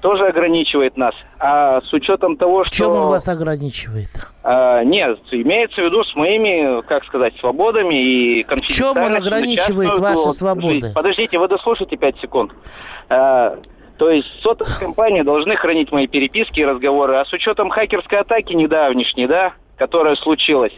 тоже 0.00 0.26
ограничивает 0.26 0.96
нас. 0.96 1.14
А 1.38 1.80
с 1.80 1.92
учетом 1.92 2.36
того, 2.36 2.64
что... 2.64 2.74
В 2.74 2.76
чем 2.76 2.90
он 2.90 3.08
вас 3.08 3.28
ограничивает? 3.28 4.08
А, 4.42 4.82
нет, 4.84 5.18
имеется 5.30 5.82
в 5.82 5.84
виду 5.84 6.04
с 6.04 6.14
моими, 6.14 6.82
как 6.82 7.04
сказать, 7.04 7.34
свободами 7.38 7.94
и 7.94 8.42
конфиденциальностью. 8.42 8.92
В 8.92 8.94
чем 8.94 9.04
он 9.04 9.16
ограничивает 9.16 9.98
ваши 9.98 10.32
свободы? 10.32 10.80
Жизнь. 10.80 10.94
Подождите, 10.94 11.38
вы 11.38 11.48
дослушайте 11.48 11.96
5 11.96 12.20
секунд. 12.20 12.52
А, 13.08 13.58
то 13.98 14.10
есть 14.10 14.28
сотовые 14.42 14.76
компании 14.80 15.22
должны 15.22 15.56
хранить 15.56 15.92
мои 15.92 16.06
переписки 16.06 16.60
и 16.60 16.64
разговоры. 16.64 17.16
А 17.16 17.24
с 17.24 17.32
учетом 17.32 17.70
хакерской 17.70 18.20
атаки 18.20 18.52
недавнешней, 18.52 19.26
да, 19.26 19.52
которая 19.76 20.16
случилась, 20.16 20.72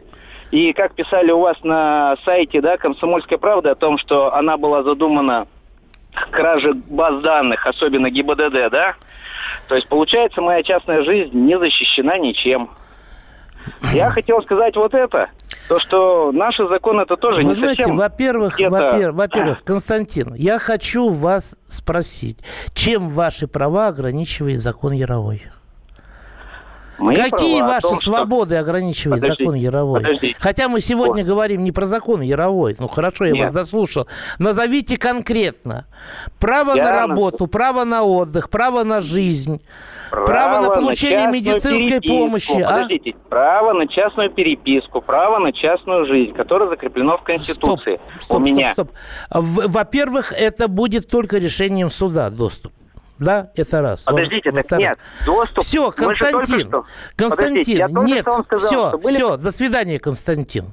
и 0.50 0.72
как 0.72 0.94
писали 0.94 1.30
у 1.30 1.40
вас 1.40 1.56
на 1.62 2.16
сайте, 2.24 2.60
да, 2.60 2.76
«Комсомольская 2.76 3.38
правда» 3.38 3.72
о 3.72 3.74
том, 3.76 3.98
что 3.98 4.34
она 4.34 4.56
была 4.56 4.82
задумана 4.82 5.46
кражи 6.30 6.72
баз 6.74 7.22
данных, 7.22 7.66
особенно 7.66 8.10
ГИБДД, 8.10 8.70
да? 8.70 8.94
То 9.68 9.74
есть, 9.74 9.88
получается, 9.88 10.40
моя 10.40 10.62
частная 10.62 11.02
жизнь 11.02 11.36
не 11.36 11.58
защищена 11.58 12.18
ничем. 12.18 12.70
Я 13.92 14.10
хотел 14.10 14.42
сказать 14.42 14.76
вот 14.76 14.94
это. 14.94 15.28
То, 15.68 15.78
что 15.78 16.32
наши 16.32 16.66
законы 16.66 17.02
это 17.02 17.16
тоже 17.16 17.38
Вы 17.38 17.44
не 17.44 17.54
знаете, 17.54 17.82
совсем... 17.82 17.96
во-первых, 17.96 18.58
во-первых, 18.58 19.14
во-первых, 19.14 19.62
Константин, 19.64 20.34
я 20.34 20.58
хочу 20.58 21.10
вас 21.10 21.56
спросить, 21.68 22.38
чем 22.74 23.10
ваши 23.10 23.46
права 23.46 23.88
ограничивает 23.88 24.58
закон 24.58 24.92
Яровой? 24.92 25.42
Мои 27.00 27.16
Какие 27.16 27.62
ваши 27.62 27.88
том, 27.88 27.96
свободы 27.96 28.54
что... 28.56 28.60
ограничивает 28.60 29.22
подождите, 29.22 29.44
закон 29.44 29.54
Яровой? 29.54 30.00
Подождите. 30.00 30.36
Хотя 30.38 30.68
мы 30.68 30.80
сегодня 30.80 31.22
вот. 31.24 31.28
говорим 31.28 31.64
не 31.64 31.72
про 31.72 31.86
закон 31.86 32.20
Яровой. 32.20 32.76
Ну 32.78 32.88
хорошо, 32.88 33.24
я 33.24 33.32
Нет. 33.32 33.46
вас 33.46 33.52
дослушал. 33.52 34.06
Назовите 34.38 34.98
конкретно. 34.98 35.86
Право 36.38 36.74
я 36.74 36.84
на 36.84 36.92
работу, 36.92 37.44
на... 37.44 37.48
право 37.48 37.84
на 37.84 38.02
отдых, 38.02 38.50
право 38.50 38.84
на 38.84 39.00
жизнь. 39.00 39.60
Право, 40.10 40.26
право 40.26 40.62
на 40.62 40.70
получение 40.70 41.28
на 41.28 41.32
медицинской 41.32 42.00
переписку. 42.00 42.18
помощи. 42.18 42.60
А? 42.60 42.70
Подождите. 42.70 43.14
А? 43.16 43.28
Право 43.28 43.72
на 43.72 43.86
частную 43.86 44.30
переписку, 44.30 45.00
право 45.00 45.38
на 45.38 45.52
частную 45.52 46.04
жизнь, 46.06 46.32
которое 46.32 46.68
закреплено 46.68 47.16
в 47.16 47.22
Конституции. 47.22 47.96
Стоп, 47.96 48.22
стоп, 48.22 48.36
У 48.36 48.40
меня. 48.40 48.72
стоп, 48.72 48.90
стоп. 49.30 49.42
Во-первых, 49.68 50.32
это 50.32 50.68
будет 50.68 51.08
только 51.08 51.38
решением 51.38 51.90
суда 51.90 52.28
доступ. 52.28 52.72
Да, 53.20 53.50
это 53.54 53.82
раз. 53.82 54.04
Подождите, 54.04 54.50
так 54.50 54.78
нет. 54.78 54.98
Доступ. 55.26 55.62
Все, 55.62 55.92
Константин. 55.92 56.72
Константин, 57.16 58.04
нет. 58.06 58.22
Сказал, 58.22 58.58
все, 58.58 58.98
были... 58.98 59.16
все. 59.16 59.36
До 59.36 59.52
свидания, 59.52 59.98
Константин. 59.98 60.70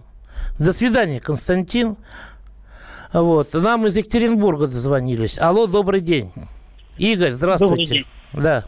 До 0.57 0.71
свидания, 0.71 1.19
Константин. 1.19 1.97
Вот. 3.11 3.53
Нам 3.53 3.85
из 3.85 3.97
Екатеринбурга 3.97 4.67
дозвонились. 4.67 5.37
Алло, 5.37 5.67
добрый 5.67 5.99
день. 5.99 6.31
Игорь, 6.97 7.31
здравствуйте. 7.31 7.75
Добрый 7.75 7.85
день. 7.85 8.05
Да. 8.33 8.63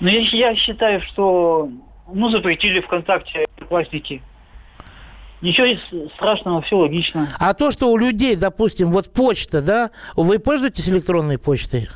Ну, 0.00 0.08
я, 0.08 0.20
я 0.50 0.56
считаю, 0.56 1.00
что 1.00 1.70
ну, 2.12 2.28
запретили 2.28 2.80
ВКонтакте 2.80 3.46
классники. 3.66 4.22
Ничего 5.42 6.08
страшного, 6.14 6.62
все 6.62 6.76
логично. 6.76 7.28
А 7.38 7.52
то, 7.52 7.70
что 7.70 7.90
у 7.90 7.98
людей, 7.98 8.36
допустим, 8.36 8.90
вот 8.90 9.12
почта, 9.12 9.60
да, 9.60 9.90
вы 10.14 10.38
пользуетесь 10.38 10.88
электронной 10.88 11.38
почтой? 11.38 11.88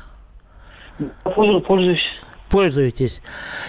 Пользуюсь. 1.23 2.03
Пользуетесь. 2.49 3.21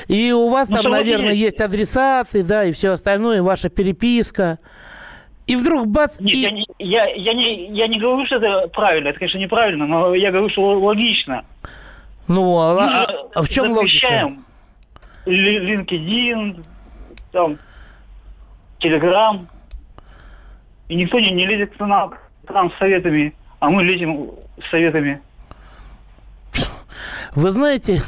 И 0.09 0.33
у 0.33 0.49
вас 0.51 0.69
ну, 0.69 0.83
там, 0.83 0.93
наверное, 0.93 1.33
есть 1.33 1.61
адресаты, 1.61 2.43
да, 2.43 2.65
и 2.65 2.73
все 2.73 2.91
остальное, 2.91 3.43
ваша 3.43 3.71
переписка. 3.71 4.59
И 5.47 5.57
вдруг 5.57 5.87
бац... 5.87 6.21
Нет, 6.21 6.37
и... 6.37 6.41
я, 6.41 6.51
не, 6.51 6.67
я, 6.79 7.07
я, 7.07 7.33
не, 7.33 7.73
я 7.73 7.87
не 7.87 7.99
говорю, 7.99 8.27
что 8.27 8.37
это 8.37 8.69
правильно, 8.69 9.09
это, 9.09 9.19
конечно, 9.19 9.39
неправильно, 9.39 9.87
но 9.87 10.15
я 10.15 10.31
говорю, 10.31 10.51
что 10.51 10.79
логично. 10.79 11.45
Ну, 12.29 12.59
а, 12.59 13.05
а, 13.05 13.07
а 13.35 13.43
в 13.43 13.49
чем 13.49 13.73
логика? 13.73 14.33
LinkedIn, 15.27 16.65
там, 17.31 17.59
Telegram, 18.81 19.47
и 20.93 20.95
никто 20.95 21.19
не, 21.19 21.31
не 21.31 21.47
лезет 21.47 21.75
к 21.75 21.81
нам, 21.81 22.13
к 22.47 22.51
нам 22.51 22.71
с 22.71 22.77
советами, 22.77 23.35
а 23.61 23.71
мы 23.71 23.83
лезем 23.83 24.31
с 24.63 24.71
советами. 24.71 25.23
Вы 27.35 27.51
знаете, 27.51 28.03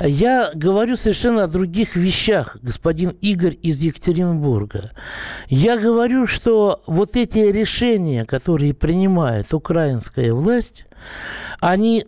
я 0.00 0.50
говорю 0.54 0.96
совершенно 0.96 1.44
о 1.44 1.48
других 1.48 1.96
вещах, 1.96 2.58
господин 2.60 3.16
Игорь 3.22 3.56
из 3.62 3.80
Екатеринбурга. 3.80 4.90
Я 5.48 5.78
говорю, 5.78 6.26
что 6.26 6.82
вот 6.86 7.16
эти 7.16 7.38
решения, 7.38 8.26
которые 8.26 8.74
принимает 8.74 9.54
украинская 9.54 10.34
власть, 10.34 10.84
они 11.60 12.04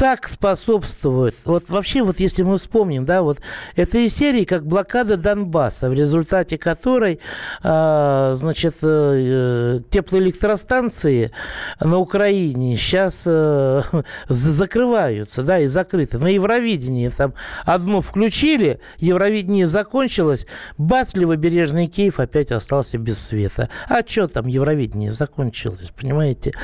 так 0.00 0.26
способствует. 0.28 1.36
Вот 1.44 1.68
вообще, 1.68 2.02
вот 2.02 2.20
если 2.20 2.42
мы 2.42 2.56
вспомним, 2.56 3.04
да, 3.04 3.20
вот 3.20 3.38
это 3.76 3.98
из 3.98 4.16
серии 4.16 4.44
как 4.44 4.64
блокада 4.64 5.18
Донбасса, 5.18 5.90
в 5.90 5.92
результате 5.92 6.56
которой, 6.56 7.20
э, 7.62 8.32
значит, 8.34 8.76
э, 8.80 9.80
теплоэлектростанции 9.90 11.32
на 11.80 11.98
Украине 11.98 12.78
сейчас 12.78 13.24
э, 13.26 13.82
закрываются, 14.30 15.42
да, 15.42 15.58
и 15.58 15.66
закрыты. 15.66 16.18
На 16.18 16.28
Евровидении 16.28 17.10
там 17.10 17.34
одну 17.66 18.00
включили, 18.00 18.80
Евровидение 19.00 19.66
закончилось, 19.66 20.46
бац, 20.78 21.12
левобережный 21.12 21.88
Киев 21.88 22.20
опять 22.20 22.52
остался 22.52 22.96
без 22.96 23.18
света. 23.18 23.68
А 23.86 24.00
что 24.06 24.28
там 24.28 24.46
Евровидение 24.46 25.12
закончилось, 25.12 25.92
понимаете? 25.94 26.54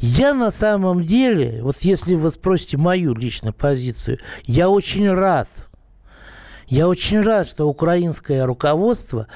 Я 0.00 0.34
на 0.34 0.50
самом 0.50 1.02
деле, 1.02 1.60
вот 1.62 1.78
если 1.80 2.14
вы 2.14 2.30
спросите, 2.30 2.73
слушайте 2.74 2.76
мою 2.76 3.14
личную 3.14 3.54
позицию. 3.54 4.18
Я 4.44 4.68
очень 4.68 5.10
рад, 5.10 5.48
я 6.66 6.88
очень 6.88 7.22
рад, 7.22 7.48
что 7.48 7.68
украинское 7.68 8.46
руководство 8.46 9.26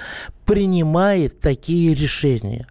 принимает 0.45 1.41
такие 1.41 1.95
решения. 1.95 2.67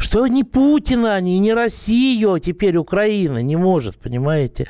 Что 0.00 0.26
ни 0.26 0.42
Путина 0.42 1.14
они, 1.14 1.38
ни 1.38 1.50
Россию 1.50 2.38
теперь 2.38 2.76
Украина 2.78 3.42
не 3.42 3.56
может, 3.56 3.98
понимаете, 3.98 4.66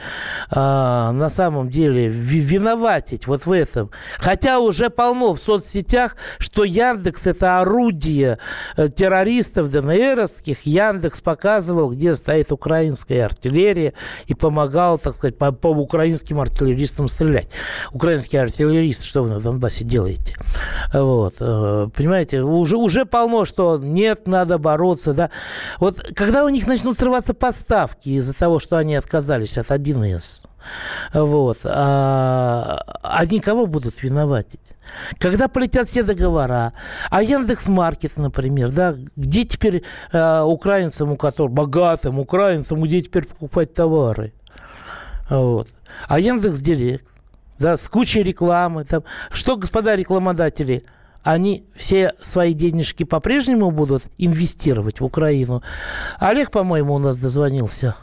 а, 0.50 1.12
на 1.12 1.30
самом 1.30 1.70
деле 1.70 2.08
виноватить 2.08 3.28
вот 3.28 3.46
в 3.46 3.52
этом. 3.52 3.90
Хотя 4.18 4.58
уже 4.58 4.90
полно 4.90 5.34
в 5.34 5.40
соцсетях, 5.40 6.16
что 6.38 6.64
Яндекс 6.64 7.28
это 7.28 7.60
орудие 7.60 8.38
э, 8.76 8.88
террористов 8.88 9.70
ДНРовских. 9.70 10.66
Яндекс 10.66 11.20
показывал, 11.20 11.92
где 11.92 12.16
стоит 12.16 12.50
украинская 12.50 13.24
артиллерия 13.24 13.94
и 14.26 14.34
помогал, 14.34 14.98
так 14.98 15.14
сказать, 15.14 15.38
по, 15.38 15.52
по 15.52 15.68
украинским 15.68 16.40
артиллеристам 16.40 17.06
стрелять. 17.06 17.48
Украинские 17.92 18.42
артиллеристы, 18.42 19.04
что 19.04 19.22
вы 19.22 19.28
на 19.28 19.40
Донбассе 19.40 19.84
делаете? 19.84 20.34
Вот, 20.92 21.36
э, 21.38 21.88
понимаете, 21.96 22.42
уже, 22.42 22.76
уже 22.76 23.04
полно, 23.04 23.44
что 23.44 23.78
нет, 23.78 24.26
надо 24.26 24.58
бороться, 24.58 25.14
да. 25.20 25.30
Вот 25.78 26.00
когда 26.14 26.44
у 26.44 26.48
них 26.48 26.66
начнут 26.66 26.98
срываться 26.98 27.34
поставки 27.34 28.08
из-за 28.08 28.32
того, 28.32 28.58
что 28.58 28.76
они 28.76 28.94
отказались 28.94 29.58
от 29.58 29.70
1С, 29.70 30.46
вот, 31.12 31.58
а, 31.64 32.80
они 33.02 33.40
кого 33.40 33.66
будут 33.66 34.02
виноватить? 34.02 34.60
Когда 35.18 35.48
полетят 35.48 35.88
все 35.88 36.02
договора, 36.02 36.72
а 37.10 37.22
Яндекс 37.22 37.68
Маркет, 37.68 38.16
например, 38.16 38.70
да, 38.70 38.96
где 39.16 39.44
теперь 39.44 39.84
а, 40.12 40.44
украинцам, 40.44 41.12
у 41.12 41.16
которых, 41.16 41.52
богатым 41.52 42.18
украинцам, 42.18 42.82
где 42.82 43.02
теперь 43.02 43.26
покупать 43.26 43.74
товары? 43.74 44.32
Вот. 45.28 45.68
А 46.08 46.18
Яндекс 46.18 46.60
Директ, 46.60 47.04
да, 47.58 47.76
с 47.76 47.88
кучей 47.88 48.22
рекламы. 48.22 48.84
Там. 48.84 49.04
Что, 49.30 49.56
господа 49.56 49.94
рекламодатели, 49.94 50.84
они 51.24 51.64
все 51.74 52.12
свои 52.18 52.54
денежки 52.54 53.04
по-прежнему 53.04 53.70
будут 53.70 54.04
инвестировать 54.18 55.00
в 55.00 55.04
Украину. 55.04 55.62
Олег, 56.18 56.50
по-моему, 56.50 56.94
у 56.94 56.98
нас 56.98 57.16
дозвонился. 57.16 57.96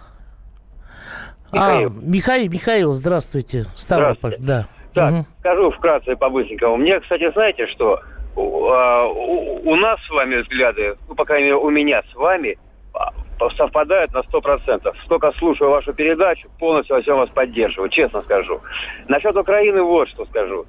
Михаил. 1.52 1.90
А, 1.90 1.94
Михаил, 2.02 2.52
Михаил, 2.52 2.92
здравствуйте. 2.94 3.66
Ставрополь, 3.76 4.36
здравствуйте. 4.38 4.44
да. 4.46 4.68
Так, 4.94 5.14
угу. 5.14 5.26
скажу 5.40 5.72
вкратце 5.72 6.16
по-быстренькому. 6.16 6.78
Мне, 6.78 7.00
кстати, 7.00 7.32
знаете, 7.32 7.68
что 7.68 8.02
у, 8.36 8.66
а, 8.68 9.06
у, 9.06 9.72
у 9.72 9.76
нас 9.76 10.00
с 10.06 10.10
вами 10.10 10.38
взгляды, 10.38 10.96
ну, 11.08 11.16
по 11.16 11.24
крайней 11.24 11.46
мере, 11.46 11.58
у 11.58 11.70
меня 11.70 12.02
с 12.12 12.16
вами, 12.16 12.58
а, 12.94 13.14
совпадают 13.56 14.14
на 14.14 14.24
сто 14.24 14.42
процентов. 14.42 14.96
Сколько 15.06 15.32
слушаю 15.34 15.70
вашу 15.70 15.94
передачу, 15.94 16.50
полностью 16.60 16.96
во 16.96 17.02
всем 17.02 17.18
вас 17.18 17.30
поддерживаю, 17.30 17.90
честно 17.90 18.22
скажу. 18.24 18.62
Насчет 19.08 19.36
Украины 19.36 19.82
вот 19.84 20.10
что 20.10 20.26
скажу. 20.26 20.66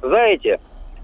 Знаете, 0.00 0.58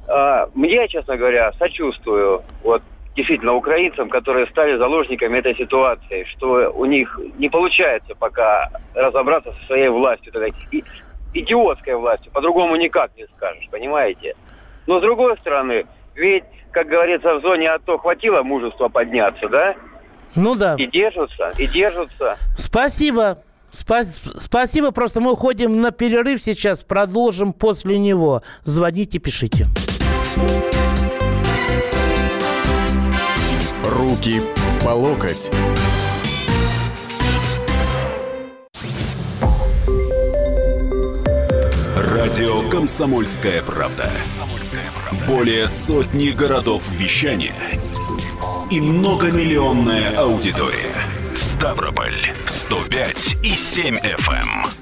а, 0.09 0.49
мне, 0.55 0.88
честно 0.88 1.17
говоря, 1.17 1.53
сочувствую 1.59 2.43
вот 2.62 2.83
действительно 3.15 3.55
украинцам, 3.55 4.09
которые 4.09 4.47
стали 4.47 4.77
заложниками 4.77 5.38
этой 5.38 5.55
ситуации, 5.57 6.25
что 6.33 6.73
у 6.75 6.85
них 6.87 7.19
не 7.38 7.49
получается 7.49 8.15
пока 8.15 8.71
разобраться 8.95 9.53
со 9.53 9.67
своей 9.67 9.88
властью, 9.88 10.33
такой 10.33 10.53
идиотской 11.35 11.95
властью, 11.95 12.33
по-другому 12.33 12.77
никак 12.77 13.11
не 13.17 13.27
скажешь, 13.37 13.69
понимаете? 13.71 14.35
Но 14.87 14.99
с 14.99 15.03
другой 15.03 15.38
стороны, 15.38 15.87
ведь, 16.15 16.45
как 16.71 16.88
говорится, 16.88 17.35
в 17.35 17.43
зоне 17.43 17.71
АТО 17.71 17.99
хватило 17.99 18.43
мужества 18.43 18.88
подняться, 18.88 19.49
да? 19.49 19.75
Ну 20.35 20.55
да. 20.55 20.77
И 20.79 20.87
держатся, 20.87 21.53
и 21.59 21.67
держатся. 21.67 22.37
Спасибо. 22.57 23.38
Спасибо, 23.71 24.91
просто 24.91 25.23
мы 25.23 25.33
уходим 25.33 25.81
на 25.81 25.93
перерыв 25.93 26.43
сейчас, 26.43 26.83
продолжим 26.83 27.55
после 27.55 27.99
него. 27.99 28.43
Звоните, 28.65 29.19
пишите. 29.19 29.65
Руки 33.85 34.40
по 34.83 34.90
локоть. 34.90 35.51
Радио 41.97 42.68
«Комсомольская 42.71 43.62
правда». 43.62 44.11
Более 45.27 45.68
сотни 45.68 46.31
городов 46.31 46.83
вещания 46.92 47.55
и 48.71 48.81
многомиллионная 48.81 50.16
аудитория. 50.16 50.95
Ставрополь 51.35 52.33
105 52.47 53.37
и 53.42 53.55
7 53.55 53.97
FM. 53.97 54.82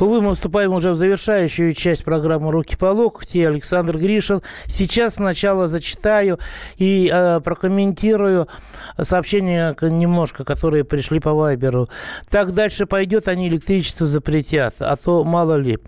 Увы, 0.00 0.20
мы 0.20 0.34
вступаем 0.34 0.72
уже 0.72 0.90
в 0.90 0.96
завершающую 0.96 1.72
часть 1.72 2.04
программы 2.04 2.50
«Руки 2.50 2.76
по 2.76 2.86
локти». 2.86 3.38
Александр 3.38 3.96
Гришин. 3.96 4.42
Сейчас 4.66 5.14
сначала 5.14 5.68
зачитаю 5.68 6.40
и 6.78 7.08
э, 7.12 7.40
прокомментирую 7.40 8.48
сообщения 9.00 9.76
немножко, 9.80 10.44
которые 10.44 10.82
пришли 10.82 11.20
по 11.20 11.32
Вайберу. 11.32 11.88
Так 12.28 12.54
дальше 12.54 12.86
пойдет, 12.86 13.28
они 13.28 13.46
электричество 13.48 14.06
запретят, 14.06 14.74
а 14.80 14.96
то 14.96 15.22
мало 15.22 15.54
ли. 15.54 15.78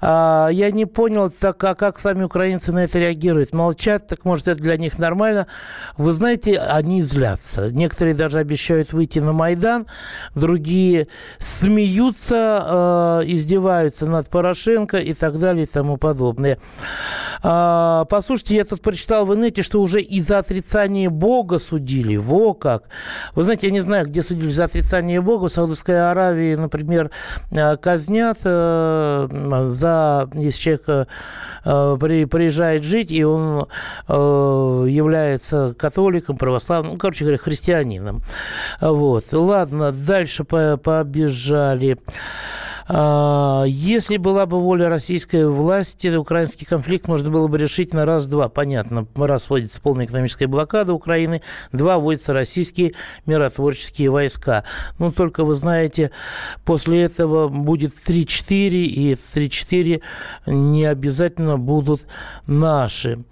А, 0.00 0.48
я 0.48 0.72
не 0.72 0.84
понял, 0.84 1.30
так, 1.30 1.62
а 1.62 1.76
как 1.76 2.00
сами 2.00 2.24
украинцы 2.24 2.72
на 2.72 2.84
это 2.84 2.98
реагируют? 2.98 3.54
Молчат, 3.54 4.08
так 4.08 4.24
может 4.24 4.48
это 4.48 4.60
для 4.60 4.76
них 4.76 4.98
нормально? 4.98 5.46
Вы 5.96 6.10
знаете, 6.12 6.58
они 6.58 7.00
злятся. 7.00 7.70
Некоторые 7.70 8.14
даже 8.14 8.38
обещают 8.38 8.92
выйти 8.92 9.20
на 9.20 9.32
Майдан, 9.32 9.86
другие 10.34 11.06
смеются, 11.38 13.20
э, 13.22 13.36
издеваются 13.46 14.06
над 14.06 14.28
Порошенко 14.28 14.98
и 14.98 15.14
так 15.14 15.38
далее 15.38 15.64
и 15.64 15.66
тому 15.66 15.96
подобное. 15.96 16.58
А, 17.42 18.04
послушайте, 18.06 18.56
я 18.56 18.64
тут 18.64 18.82
прочитал 18.82 19.24
в 19.24 19.34
инете, 19.34 19.62
что 19.62 19.80
уже 19.80 20.00
и 20.00 20.20
за 20.20 20.38
отрицание 20.38 21.08
Бога 21.10 21.58
судили. 21.58 22.16
Во 22.16 22.54
как! 22.54 22.84
Вы 23.34 23.44
знаете, 23.44 23.68
я 23.68 23.72
не 23.72 23.80
знаю, 23.80 24.06
где 24.06 24.22
судили 24.22 24.50
за 24.50 24.64
отрицание 24.64 25.20
Бога. 25.20 25.46
В 25.46 25.52
Саудовской 25.52 26.10
Аравии, 26.10 26.56
например, 26.56 27.10
э, 27.52 27.76
казнят 27.76 28.38
э, 28.44 29.28
за... 29.64 30.28
Если 30.34 30.60
человек 30.60 31.08
э, 31.64 32.26
приезжает 32.26 32.82
жить, 32.82 33.10
и 33.10 33.24
он 33.24 33.66
является 34.08 35.74
католиком, 35.78 36.36
православным, 36.36 36.92
ну, 36.92 36.98
короче 36.98 37.24
говоря, 37.24 37.38
христианином. 37.38 38.20
Вот. 38.80 39.24
Ладно, 39.32 39.92
дальше 39.92 40.44
побежали. 40.44 41.98
А, 42.88 43.64
если 43.66 44.16
была 44.16 44.46
бы 44.46 44.60
воля 44.60 44.88
российской 44.88 45.48
власти, 45.48 46.14
украинский 46.14 46.66
конфликт 46.66 47.08
можно 47.08 47.30
было 47.30 47.48
бы 47.48 47.58
решить 47.58 47.92
на 47.92 48.04
раз-два. 48.04 48.48
Понятно, 48.48 49.06
раз 49.16 49.50
вводится 49.50 49.80
полная 49.80 50.06
экономическая 50.06 50.46
блокада 50.46 50.92
Украины, 50.92 51.42
два 51.72 51.98
вводятся 51.98 52.32
российские 52.32 52.94
миротворческие 53.26 54.10
войска. 54.10 54.64
Ну, 54.98 55.10
только 55.10 55.44
вы 55.44 55.56
знаете, 55.56 56.12
после 56.64 57.02
этого 57.02 57.48
будет 57.48 57.92
3-4, 58.06 58.70
и 58.70 59.18
3-4 59.34 60.02
не 60.46 60.84
обязательно 60.84 61.58
будут 61.58 62.02
наши. 62.46 63.24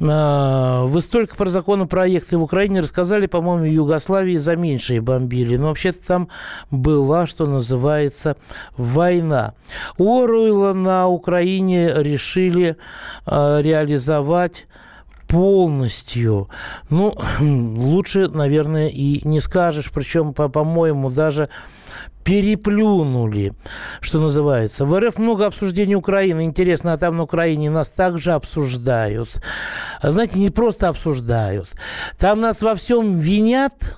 А, 0.00 0.84
вы 0.84 1.00
столько 1.00 1.36
про 1.36 1.50
законопроекты 1.50 2.38
в 2.38 2.42
Украине 2.42 2.80
рассказали, 2.80 3.26
по-моему, 3.26 3.64
Югославии 3.64 4.36
за 4.36 4.56
меньшие 4.56 5.00
бомбили. 5.00 5.56
Но 5.56 5.68
вообще-то 5.68 6.06
там 6.06 6.28
была, 6.70 7.26
что 7.26 7.46
называется, 7.46 8.36
война. 8.76 9.54
Оруэлла 9.98 10.72
на 10.72 11.08
Украине 11.08 11.92
решили 11.94 12.76
э, 13.26 13.60
реализовать 13.62 14.66
полностью. 15.26 16.48
Ну, 16.90 17.14
лучше, 17.40 18.28
наверное, 18.28 18.88
и 18.88 19.26
не 19.26 19.40
скажешь. 19.40 19.90
Причем, 19.92 20.34
по- 20.34 20.48
по-моему, 20.48 21.10
даже 21.10 21.48
переплюнули, 22.24 23.52
что 24.00 24.20
называется. 24.20 24.84
В 24.84 24.98
РФ 24.98 25.18
много 25.18 25.46
обсуждений 25.46 25.94
Украины. 25.94 26.44
Интересно, 26.44 26.92
а 26.92 26.98
там 26.98 27.16
на 27.16 27.22
Украине 27.22 27.70
нас 27.70 27.88
также 27.88 28.32
обсуждают. 28.32 29.30
Знаете, 30.02 30.38
не 30.38 30.50
просто 30.50 30.88
обсуждают. 30.88 31.68
Там 32.18 32.40
нас 32.40 32.62
во 32.62 32.74
всем 32.74 33.20
винят, 33.20 33.96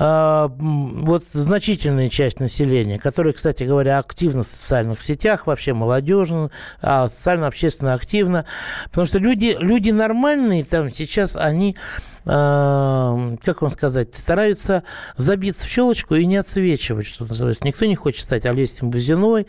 вот 0.00 1.24
значительная 1.32 2.08
часть 2.08 2.40
населения, 2.40 2.98
которая, 2.98 3.34
кстати 3.34 3.64
говоря, 3.64 3.98
активна 3.98 4.44
в 4.44 4.46
социальных 4.46 5.02
сетях, 5.02 5.46
вообще 5.46 5.74
молодежно, 5.74 6.50
а 6.80 7.06
социально-общественно 7.06 7.92
активно, 7.92 8.46
потому 8.84 9.06
что 9.06 9.18
люди, 9.18 9.54
люди 9.60 9.90
нормальные 9.90 10.64
там 10.64 10.90
сейчас, 10.90 11.36
они 11.36 11.76
э, 12.24 13.36
как 13.42 13.62
вам 13.62 13.70
сказать, 13.70 14.14
стараются 14.14 14.82
забиться 15.16 15.66
в 15.66 15.70
щелочку 15.70 16.14
и 16.14 16.26
не 16.26 16.36
отсвечивать, 16.36 17.06
что 17.06 17.24
называется. 17.24 17.66
Никто 17.66 17.86
не 17.86 17.96
хочет 17.96 18.22
стать 18.22 18.46
Олесем 18.46 18.90
Бузиной, 18.90 19.46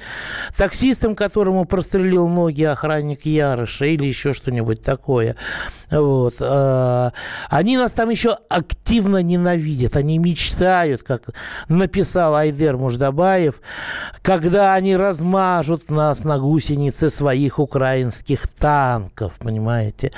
таксистом, 0.55 1.15
которому 1.15 1.65
прострелил 1.65 2.27
ноги 2.27 2.63
охранник 2.63 3.25
Ярыша 3.25 3.85
или 3.85 4.05
еще 4.05 4.33
что-нибудь 4.33 4.81
такое. 4.81 5.35
Вот. 5.89 6.35
Э, 6.39 7.11
они 7.49 7.77
нас 7.77 7.91
там 7.91 8.09
еще 8.09 8.37
активно 8.49 9.21
ненавидят, 9.21 9.95
они 9.95 10.17
мечтают, 10.17 11.03
как 11.03 11.29
написал 11.67 12.35
Айдер 12.35 12.77
Муждабаев, 12.77 13.61
когда 14.21 14.73
они 14.73 14.95
размажут 14.95 15.89
нас 15.89 16.23
на 16.23 16.39
гусеницы 16.39 17.09
своих 17.09 17.59
украинских 17.59 18.47
танков, 18.47 19.33
понимаете. 19.39 20.11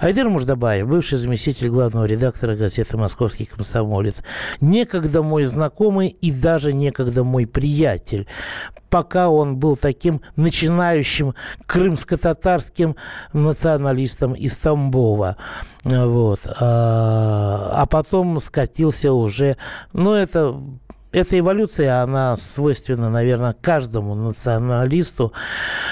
Айдер 0.00 0.28
Муждабаев, 0.28 0.88
бывший 0.88 1.18
заместитель 1.18 1.68
главного 1.68 1.97
редактора 2.04 2.56
газеты 2.56 2.96
«Московский 2.96 3.44
комсомолец», 3.44 4.22
некогда 4.60 5.22
мой 5.22 5.44
знакомый 5.44 6.08
и 6.08 6.30
даже 6.32 6.72
некогда 6.72 7.24
мой 7.24 7.46
приятель 7.46 8.26
пока 8.90 9.28
он 9.28 9.56
был 9.56 9.76
таким 9.76 10.22
начинающим 10.36 11.34
крымско-татарским 11.66 12.96
националистом 13.32 14.32
из 14.32 14.58
Тамбова. 14.58 15.36
Вот. 15.84 16.40
А, 16.60 17.70
а 17.74 17.86
потом 17.86 18.40
скатился 18.40 19.12
уже... 19.12 19.56
Ну, 19.92 20.12
это 20.12 20.60
эта 21.18 21.38
эволюция, 21.38 22.02
она 22.02 22.36
свойственна, 22.36 23.10
наверное, 23.10 23.52
каждому 23.52 24.14
националисту. 24.14 25.32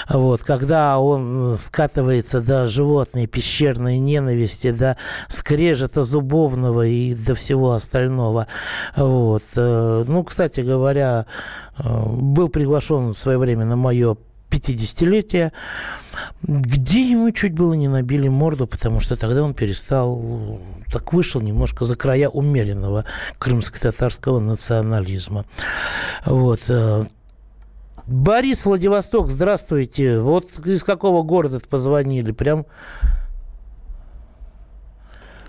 Вот, 0.08 0.42
когда 0.42 0.98
он 0.98 1.56
скатывается 1.58 2.40
до 2.40 2.68
животной 2.68 3.26
пещерной 3.26 3.98
ненависти, 3.98 4.70
до 4.70 4.96
скрежета 5.28 6.04
зубовного 6.04 6.86
и 6.86 7.14
до 7.14 7.34
всего 7.34 7.72
остального. 7.72 8.46
Вот. 8.96 9.42
Э, 9.56 10.04
ну, 10.06 10.24
кстати 10.24 10.60
говоря, 10.60 11.26
э, 11.78 11.82
был 12.06 12.48
приглашен 12.48 13.08
в 13.08 13.18
свое 13.18 13.38
время 13.38 13.64
на 13.64 13.76
мое 13.76 14.16
50-летие, 14.50 15.52
где 16.42 17.11
ему 17.11 17.30
чуть 17.32 17.52
было 17.52 17.74
не 17.74 17.88
набили 17.88 18.28
морду, 18.28 18.66
потому 18.66 19.00
что 19.00 19.16
тогда 19.16 19.42
он 19.42 19.54
перестал, 19.54 20.61
так 20.92 21.12
вышел 21.12 21.40
немножко 21.40 21.85
за 21.85 21.96
края 21.96 22.28
умеренного 22.28 23.04
крымско-татарского 23.38 24.40
национализма. 24.40 25.44
Вот. 26.24 26.61
Э, 26.68 27.04
Борис 28.06 28.64
Владивосток, 28.64 29.28
здравствуйте. 29.28 30.20
Вот 30.20 30.64
из 30.64 30.85
какого 30.85 31.22
города 31.22 31.61
позвонили? 31.68 32.30
Прям 32.30 32.66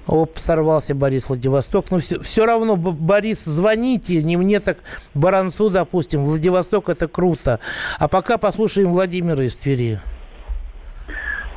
Оп, 0.07 0.37
сорвался 0.37 0.95
Борис 0.95 1.27
Владивосток. 1.27 1.91
Но 1.91 1.99
все, 1.99 2.19
все 2.21 2.45
равно, 2.45 2.75
Борис, 2.75 3.43
звоните, 3.43 4.23
не 4.23 4.37
мне 4.37 4.59
так 4.59 4.77
Баранцу, 5.13 5.69
допустим. 5.69 6.23
Владивосток 6.23 6.89
это 6.89 7.07
круто. 7.07 7.59
А 7.99 8.07
пока 8.07 8.37
послушаем 8.37 8.89
Владимира 8.89 9.43
из 9.43 9.55
Твери. 9.57 9.99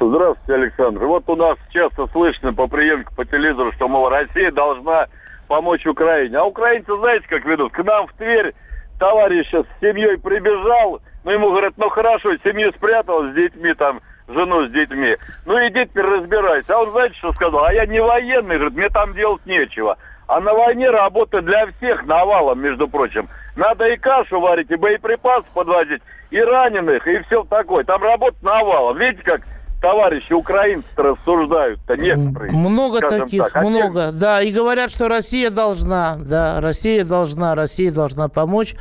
Здравствуйте, 0.01 0.55
Александр. 0.55 1.05
Вот 1.05 1.29
у 1.29 1.37
нас 1.37 1.59
часто 1.71 2.07
слышно 2.09 2.55
по 2.55 2.67
приемке 2.67 3.15
по 3.15 3.25
телевизору, 3.25 3.71
что, 3.73 3.87
мол, 3.87 4.09
Россия 4.09 4.51
должна 4.51 5.07
помочь 5.47 5.87
Украине. 5.87 6.39
А 6.39 6.45
украинцы, 6.45 6.97
знаете, 6.97 7.27
как 7.29 7.45
ведут? 7.45 7.73
К 7.73 7.85
нам 7.85 8.07
в 8.07 8.13
Тверь 8.15 8.55
товарищ 8.99 9.49
с 9.49 9.67
семьей 9.81 10.19
прибежал, 10.19 11.01
ну, 11.25 11.31
ему 11.31 11.51
говорят, 11.51 11.75
ну, 11.77 11.89
хорошо, 11.89 12.37
семью 12.45 12.73
спрятал 12.73 13.25
с 13.25 13.35
детьми 13.35 13.75
там, 13.75 14.01
жену 14.33 14.67
с 14.67 14.71
детьми. 14.71 15.17
Ну 15.47 15.55
иди 15.67 15.85
теперь 15.87 16.05
разбирайся. 16.05 16.75
А 16.75 16.83
он 16.83 16.91
знаете, 16.93 17.17
что 17.17 17.33
сказал? 17.33 17.65
А 17.65 17.73
я 17.73 17.87
не 17.87 18.01
военный, 18.01 18.57
говорит, 18.57 18.77
мне 18.77 18.89
там 18.89 19.15
делать 19.15 19.45
нечего. 19.47 19.97
А 20.27 20.41
на 20.41 20.55
войне 20.55 20.89
работа 20.91 21.43
для 21.43 21.67
всех 21.73 22.07
навалом, 22.07 22.61
между 22.61 22.87
прочим. 22.89 23.29
Надо 23.57 23.89
и 23.89 23.97
кашу 23.97 24.41
варить, 24.41 24.71
и 24.71 24.77
боеприпасы 24.77 25.47
подвозить, 25.53 26.03
и 26.31 26.41
раненых, 26.41 27.07
и 27.09 27.19
все 27.25 27.43
такое. 27.45 27.85
Там 27.85 28.03
работа 28.03 28.37
навалом. 28.43 28.97
Видите, 28.97 29.23
как 29.25 29.41
товарищи 29.81 30.33
украинцы 30.33 30.89
рассуждают-то 30.97 31.97
некоторые. 31.97 32.53
Много 32.53 33.01
таких, 33.01 33.51
так. 33.51 33.65
много, 33.65 34.09
а 34.09 34.13
да. 34.13 34.43
И 34.43 34.53
говорят, 34.53 34.91
что 34.91 35.09
Россия 35.09 35.51
должна, 35.51 36.17
да, 36.19 36.61
Россия 36.61 37.05
должна, 37.05 37.55
Россия 37.55 37.91
должна 37.91 38.29
помочь. 38.29 38.77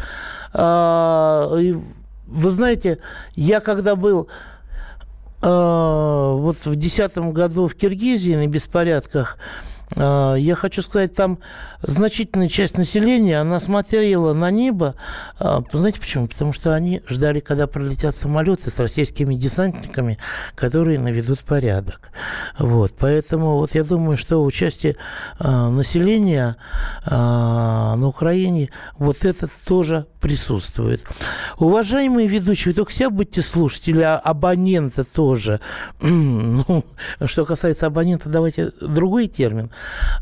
А, 0.54 1.48
вы 2.28 2.50
знаете, 2.50 3.00
я 3.36 3.60
когда 3.60 3.96
был 3.96 4.28
а, 4.30 4.59
вот 5.48 6.58
в 6.58 6.76
2010 6.76 7.18
году 7.34 7.68
в 7.68 7.76
Киргизии 7.76 8.36
на 8.36 8.48
беспорядках 8.48 9.38
а, 9.38 9.79
я 9.96 10.56
хочу 10.56 10.82
сказать, 10.82 11.16
там 11.16 11.40
значительная 11.82 12.50
часть 12.50 12.78
населения, 12.78 13.40
она 13.40 13.60
смотрела 13.60 14.34
на 14.34 14.52
небо. 14.52 14.96
А, 15.40 15.64
знаете 15.72 16.00
почему? 16.00 16.28
Потому 16.28 16.54
что 16.54 16.74
они 16.74 17.02
ждали, 17.08 17.40
когда 17.40 17.68
пролетят 17.68 18.16
самолеты 18.16 18.70
с 18.70 18.80
российскими 18.80 19.34
десантниками, 19.36 20.18
которые 20.56 21.00
наведут 21.00 21.40
порядок. 21.40 22.12
Вот. 22.58 22.94
Поэтому 23.00 23.58
вот 23.58 23.76
я 23.76 23.84
думаю, 23.84 24.18
что 24.18 24.44
участие 24.44 24.96
а, 25.40 25.70
населения 25.70 26.58
на 27.10 28.08
Украине, 28.08 28.70
вот 28.98 29.26
это 29.26 29.50
тоже 29.66 30.06
присутствует. 30.20 31.02
Уважаемые 31.58 32.28
ведущие, 32.28 32.72
вы 32.72 32.76
только 32.76 32.92
себя 32.92 33.10
будьте 33.10 33.42
слушатели, 33.42 34.02
а 34.02 34.18
абонента 34.18 35.04
тоже. 35.04 35.60
ну, 36.02 36.84
что 37.26 37.46
касается 37.46 37.88
абонента, 37.88 38.30
давайте 38.30 38.72
другой 38.82 39.28
термин 39.28 39.72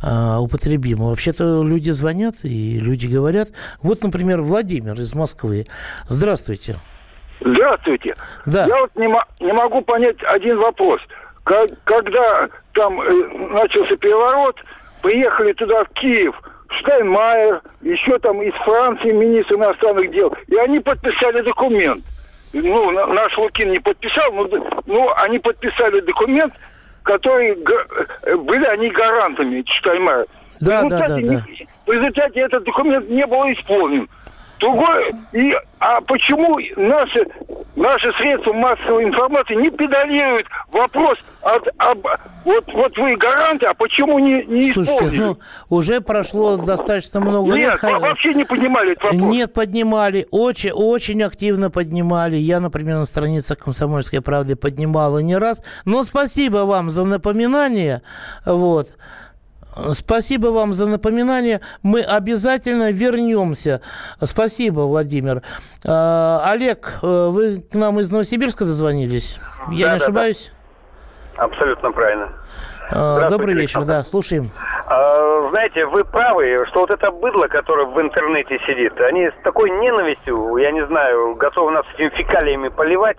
э, 0.01 0.37
употребим. 0.37 0.99
Вообще-то 0.99 1.63
люди 1.63 1.91
звонят 1.91 2.35
и 2.43 2.79
люди 2.79 3.07
говорят. 3.07 3.49
Вот, 3.81 4.03
например, 4.03 4.41
Владимир 4.41 4.93
из 4.93 5.13
Москвы. 5.15 5.65
Здравствуйте. 6.07 6.75
Здравствуйте. 7.39 8.15
Да. 8.45 8.65
Я 8.65 8.81
вот 8.81 8.95
не, 8.95 9.07
не 9.45 9.53
могу 9.53 9.81
понять 9.81 10.17
один 10.23 10.57
вопрос. 10.57 11.01
Как, 11.43 11.69
когда 11.85 12.49
там 12.73 12.99
э, 13.01 13.53
начался 13.53 13.95
переворот, 13.95 14.57
приехали 15.01 15.53
туда, 15.53 15.83
в 15.85 15.89
Киев, 15.89 16.35
Штайнмайер, 16.69 17.61
еще 17.81 18.17
там 18.19 18.41
из 18.41 18.53
Франции 18.55 19.11
министр 19.11 19.55
иностранных 19.55 20.11
дел, 20.11 20.35
и 20.47 20.55
они 20.57 20.79
подписали 20.79 21.41
документ. 21.41 22.03
Ну, 22.53 22.91
наш 22.91 23.37
Лукин 23.37 23.71
не 23.71 23.79
подписал, 23.79 24.31
но 24.31 24.47
ну, 24.85 25.13
они 25.15 25.39
подписали 25.39 25.99
документ, 26.01 26.53
которые 27.07 27.55
были 27.55 28.65
они 28.65 28.89
гарантами 28.89 29.63
Штайнмайера. 29.65 30.27
Да, 30.59 30.83
да, 30.83 31.07
да, 31.07 31.19
да. 31.19 31.43
В 31.85 31.91
результате 31.91 32.41
этот 32.41 32.65
документ 32.65 33.09
не 33.09 33.25
был 33.25 33.43
исполнен. 33.51 34.09
Другой, 34.59 35.13
и, 35.33 35.53
а 35.79 36.01
почему 36.01 36.57
наши, 36.75 37.27
наши 37.75 38.11
средства 38.13 38.53
массовой 38.53 39.03
информации 39.03 39.53
не 39.55 39.69
педалируют 39.69 40.47
вопрос 40.71 41.19
от, 41.41 41.67
об, 41.77 42.07
вот, 42.43 42.73
вот 42.73 42.97
вы 42.97 43.15
гаранты, 43.17 43.67
а 43.67 43.73
почему 43.75 44.17
не, 44.17 44.43
не 44.45 44.71
Слушайте, 44.71 44.95
исполнили? 44.95 45.21
ну, 45.21 45.37
уже 45.69 46.01
прошло 46.01 46.57
достаточно 46.57 47.19
много 47.19 47.55
Нет, 47.55 47.83
лет. 47.83 48.01
вообще 48.01 48.33
не 48.33 48.45
поднимали 48.45 48.93
этот 48.93 49.03
вопрос. 49.03 49.21
Нет, 49.21 49.53
поднимали, 49.53 50.27
очень, 50.31 50.71
очень 50.71 51.21
активно 51.23 51.69
поднимали. 51.69 52.37
Я, 52.37 52.59
например, 52.59 52.97
на 52.97 53.05
страницах 53.05 53.59
«Комсомольской 53.59 54.21
правды» 54.21 54.55
поднимала 54.55 55.19
не 55.19 55.37
раз. 55.37 55.61
Но 55.85 56.03
спасибо 56.03 56.59
вам 56.59 56.89
за 56.89 57.03
напоминание. 57.03 58.01
Вот. 58.45 58.89
Спасибо 59.93 60.47
вам 60.47 60.73
за 60.73 60.87
напоминание. 60.87 61.61
Мы 61.83 62.01
обязательно 62.01 62.91
вернемся. 62.91 63.81
Спасибо, 64.21 64.81
Владимир. 64.81 65.41
А, 65.85 66.41
Олег, 66.45 66.99
э, 67.01 67.27
вы 67.29 67.61
к 67.61 67.73
нам 67.75 67.99
из 67.99 68.11
Новосибирска 68.11 68.65
дозвонились? 68.65 69.39
Я 69.71 69.87
да, 69.87 69.93
не 69.93 69.99
да, 69.99 70.05
ошибаюсь? 70.05 70.51
Да. 71.37 71.43
Абсолютно 71.43 71.91
правильно. 71.91 72.29
А, 72.89 73.29
добрый 73.29 73.53
вечер, 73.53 73.81
да, 73.81 74.01
слушаем. 74.03 74.49
А, 74.87 75.49
знаете, 75.49 75.85
вы 75.85 76.03
правы, 76.03 76.65
что 76.67 76.81
вот 76.81 76.91
это 76.91 77.11
быдло, 77.11 77.47
которое 77.47 77.85
в 77.85 77.99
интернете 78.01 78.59
сидит, 78.65 78.99
они 79.01 79.27
с 79.27 79.43
такой 79.43 79.69
ненавистью, 79.69 80.57
я 80.57 80.71
не 80.71 80.85
знаю, 80.87 81.35
готовы 81.35 81.71
нас 81.71 81.85
этими 81.93 82.09
фекалиями 82.09 82.69
поливать. 82.69 83.17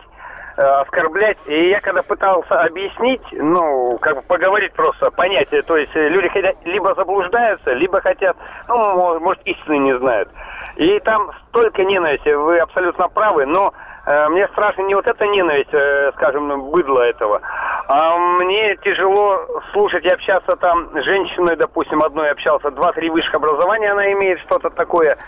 Э, 0.59 0.81
оскорблять. 0.81 1.39
И 1.47 1.69
я 1.69 1.81
когда 1.81 2.03
пытался 2.03 2.63
объяснить, 2.63 3.23
ну, 3.31 3.97
как 4.01 4.17
бы 4.17 4.23
поговорить 4.23 4.73
просто, 4.73 5.09
понять, 5.13 5.51
то 5.51 5.77
есть 5.77 5.95
э, 5.95 6.09
люди 6.09 6.29
хотят, 6.31 6.57
либо 6.65 6.97
заблуждаются, 6.97 7.75
либо 7.75 8.01
хотят, 8.01 8.37
ну, 8.67 9.21
может, 9.21 9.41
истины 9.45 9.79
не 9.79 9.97
знают. 9.99 10.29
И 10.75 10.99
там 10.99 11.31
столько 11.49 11.85
ненависти, 11.85 12.31
вы 12.31 12.59
абсолютно 12.59 13.09
правы, 13.09 13.47
но 13.47 13.73
э, 14.05 14.29
мне 14.31 14.49
страшно 14.49 14.83
не 14.83 14.97
вот 14.97 15.07
эта 15.07 15.29
ненависть, 15.29 15.73
э, 15.73 16.11
скажем, 16.17 16.71
быдла 16.73 17.03
этого, 17.03 17.41
а 17.87 18.17
мне 18.19 18.75
тяжело 18.79 19.39
слушать 19.71 20.07
и 20.07 20.11
общаться 20.11 20.57
там 20.57 20.91
с 20.93 21.05
женщиной, 21.05 21.55
допустим, 21.55 22.03
одной 22.03 22.31
общался, 22.31 22.73
два-три 22.73 23.11
высших 23.11 23.37
образования 23.37 23.93
она 23.93 24.11
имеет, 24.11 24.41
что-то 24.41 24.71
такое. 24.71 25.19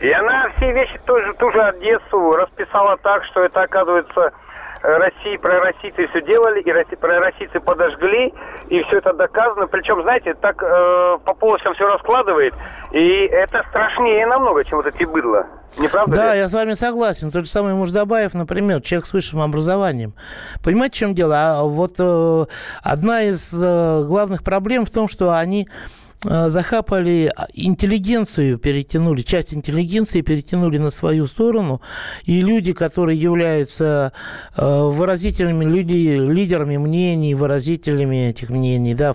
И 0.00 0.10
она 0.10 0.48
все 0.56 0.72
вещи 0.72 0.98
тоже, 1.06 1.32
ту 1.34 1.52
же 1.52 1.62
Одессу 1.62 2.32
расписала 2.32 2.96
так, 2.96 3.24
что 3.26 3.44
это, 3.44 3.62
оказывается, 3.62 4.32
России, 4.82 5.36
пророссийцы 5.36 6.06
все 6.08 6.22
делали, 6.22 6.60
и 6.60 6.72
росси, 6.72 6.96
пророссийцы 6.96 7.60
подожгли, 7.60 8.32
и 8.68 8.82
все 8.84 8.98
это 8.98 9.12
доказано. 9.12 9.66
Причем, 9.66 10.02
знаете, 10.02 10.34
так 10.34 10.62
э, 10.62 11.18
по 11.24 11.34
полочкам 11.34 11.74
все 11.74 11.86
раскладывает, 11.86 12.54
и 12.90 13.28
это 13.30 13.62
страшнее 13.68 14.26
намного, 14.26 14.64
чем 14.64 14.78
вот 14.78 14.86
эти 14.86 15.04
быдла. 15.04 15.46
Не 15.78 15.86
правда 15.88 16.16
Да, 16.16 16.32
ли? 16.34 16.40
я 16.40 16.48
с 16.48 16.52
вами 16.54 16.72
согласен. 16.72 17.30
Тот 17.30 17.44
же 17.44 17.50
самый 17.50 17.74
Муждабаев, 17.74 18.34
например, 18.34 18.80
человек 18.80 19.06
с 19.06 19.12
высшим 19.12 19.40
образованием. 19.40 20.14
Понимаете, 20.64 20.94
в 20.94 20.98
чем 20.98 21.14
дело? 21.14 21.36
А 21.36 21.62
вот 21.62 21.96
э, 21.98 22.44
одна 22.82 23.22
из 23.22 23.52
э, 23.62 24.04
главных 24.06 24.42
проблем 24.42 24.84
в 24.86 24.90
том, 24.90 25.08
что 25.08 25.30
они 25.36 25.68
захапали 26.22 27.32
интеллигенцию, 27.54 28.58
перетянули, 28.58 29.22
часть 29.22 29.54
интеллигенции 29.54 30.20
перетянули 30.20 30.76
на 30.76 30.90
свою 30.90 31.26
сторону, 31.26 31.80
и 32.24 32.42
люди, 32.42 32.72
которые 32.72 33.18
являются 33.18 34.12
э, 34.54 34.82
выразителями, 34.82 35.64
люди, 35.64 36.18
лидерами 36.18 36.76
мнений, 36.76 37.34
выразителями 37.34 38.28
этих 38.28 38.50
мнений, 38.50 38.94
да, 38.94 39.14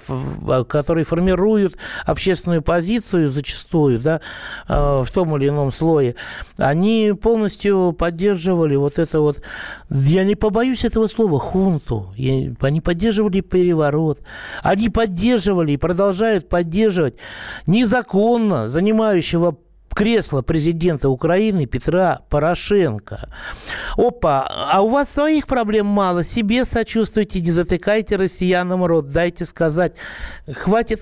которые 0.67 1.05
формируют 1.05 1.77
общественную 2.05 2.63
позицию 2.63 3.29
зачастую, 3.29 3.99
да, 3.99 4.21
в 4.67 5.07
том 5.13 5.37
или 5.37 5.49
ином 5.49 5.71
слое, 5.71 6.15
они 6.57 7.13
полностью 7.21 7.93
поддерживали 7.93 8.75
вот 8.75 8.97
это 8.97 9.19
вот, 9.19 9.41
я 9.89 10.23
не 10.23 10.35
побоюсь 10.35 10.85
этого 10.85 11.07
слова, 11.07 11.39
хунту. 11.39 12.13
Они 12.61 12.81
поддерживали 12.81 13.41
переворот. 13.41 14.19
Они 14.63 14.89
поддерживали 14.89 15.73
и 15.73 15.77
продолжают 15.77 16.49
поддерживать 16.49 16.94
незаконно 17.67 18.67
занимающего 18.67 19.57
кресло 19.95 20.41
президента 20.41 21.09
Украины 21.09 21.65
Петра 21.65 22.19
Порошенко. 22.29 23.27
Опа, 23.97 24.45
а 24.71 24.81
у 24.81 24.89
вас 24.89 25.09
своих 25.09 25.47
проблем 25.47 25.85
мало, 25.85 26.23
себе 26.23 26.65
сочувствуйте, 26.65 27.39
не 27.41 27.51
затыкайте 27.51 28.17
россиянам 28.17 28.85
рот, 28.85 29.09
дайте 29.09 29.45
сказать. 29.45 29.93
Хватит 30.53 31.01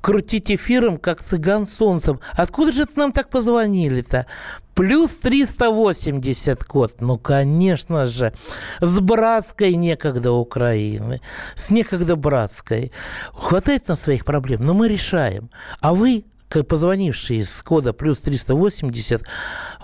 крутить 0.00 0.50
эфиром, 0.50 0.98
как 0.98 1.20
цыган 1.20 1.66
солнцем. 1.66 2.20
Откуда 2.36 2.72
же 2.72 2.82
это 2.82 2.98
нам 2.98 3.12
так 3.12 3.28
позвонили-то? 3.28 4.26
Плюс 4.74 5.16
380 5.16 6.64
код. 6.64 7.00
Ну, 7.00 7.18
конечно 7.18 8.06
же. 8.06 8.32
С 8.80 9.00
братской 9.00 9.74
некогда 9.74 10.32
Украины. 10.32 11.20
С 11.54 11.70
некогда 11.70 12.16
братской. 12.16 12.92
Хватает 13.32 13.88
на 13.88 13.96
своих 13.96 14.24
проблем, 14.24 14.64
но 14.64 14.74
мы 14.74 14.88
решаем. 14.88 15.50
А 15.82 15.92
вы, 15.92 16.24
как 16.48 16.66
позвонившие 16.66 17.44
с 17.44 17.62
кода 17.62 17.92
плюс 17.92 18.20
380, 18.20 19.22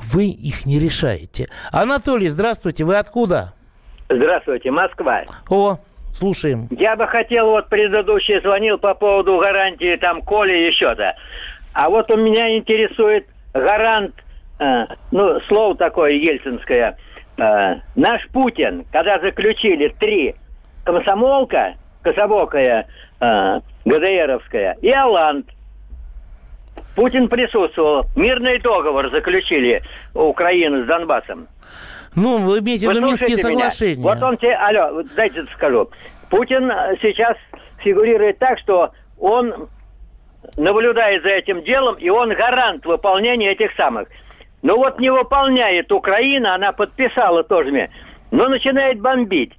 вы 0.02 0.26
их 0.26 0.64
не 0.64 0.78
решаете. 0.78 1.50
Анатолий, 1.72 2.28
здравствуйте. 2.28 2.84
Вы 2.84 2.96
откуда? 2.96 3.52
Здравствуйте, 4.08 4.70
Москва. 4.70 5.24
О, 5.50 5.78
слушаем. 6.16 6.68
Я 6.70 6.96
бы 6.96 7.06
хотел, 7.06 7.50
вот 7.50 7.68
предыдущий 7.68 8.40
звонил 8.40 8.78
по 8.78 8.94
поводу 8.94 9.38
гарантии 9.38 9.96
там 9.96 10.22
Коли 10.22 10.52
еще-то. 10.66 11.14
А 11.72 11.90
вот 11.90 12.10
у 12.10 12.16
меня 12.16 12.56
интересует 12.56 13.26
гарант, 13.52 14.14
э, 14.58 14.86
ну, 15.10 15.40
слово 15.48 15.76
такое 15.76 16.12
ельцинское. 16.12 16.96
э, 17.38 17.74
наш 17.96 18.26
Путин, 18.28 18.86
когда 18.90 19.18
заключили 19.20 19.94
три 20.00 20.34
комсомолка, 20.84 21.74
кособокая, 22.02 22.86
э, 23.20 23.60
ГДРовская, 23.84 24.76
и 24.80 24.90
Алант. 24.90 25.46
Путин 26.94 27.28
присутствовал. 27.28 28.06
Мирный 28.16 28.58
договор 28.58 29.10
заключили 29.10 29.82
Украину 30.14 30.84
с 30.84 30.86
Донбассом. 30.86 31.46
Ну, 32.16 32.38
вы 32.38 32.60
имеете 32.60 32.88
в 32.88 32.90
виду 32.90 33.06
Минские 33.06 33.36
слушаете 33.36 33.48
меня? 33.54 33.70
соглашения. 33.70 34.02
Вот 34.02 34.22
он 34.22 34.36
тебе, 34.38 34.54
алло, 34.54 34.94
вот 34.94 35.06
дайте 35.14 35.44
скажу. 35.54 35.90
Путин 36.30 36.70
э, 36.70 36.96
сейчас 37.02 37.36
фигурирует 37.78 38.38
так, 38.38 38.58
что 38.58 38.90
он 39.18 39.68
наблюдает 40.56 41.22
за 41.22 41.28
этим 41.28 41.62
делом, 41.62 41.96
и 41.96 42.08
он 42.08 42.30
гарант 42.34 42.86
выполнения 42.86 43.52
этих 43.52 43.72
самых. 43.76 44.08
Ну 44.62 44.76
вот 44.76 44.98
не 44.98 45.10
выполняет 45.10 45.92
Украина, 45.92 46.54
она 46.54 46.72
подписала 46.72 47.44
тоже 47.44 47.70
мне, 47.70 47.90
но 48.30 48.48
начинает 48.48 49.00
бомбить. 49.00 49.52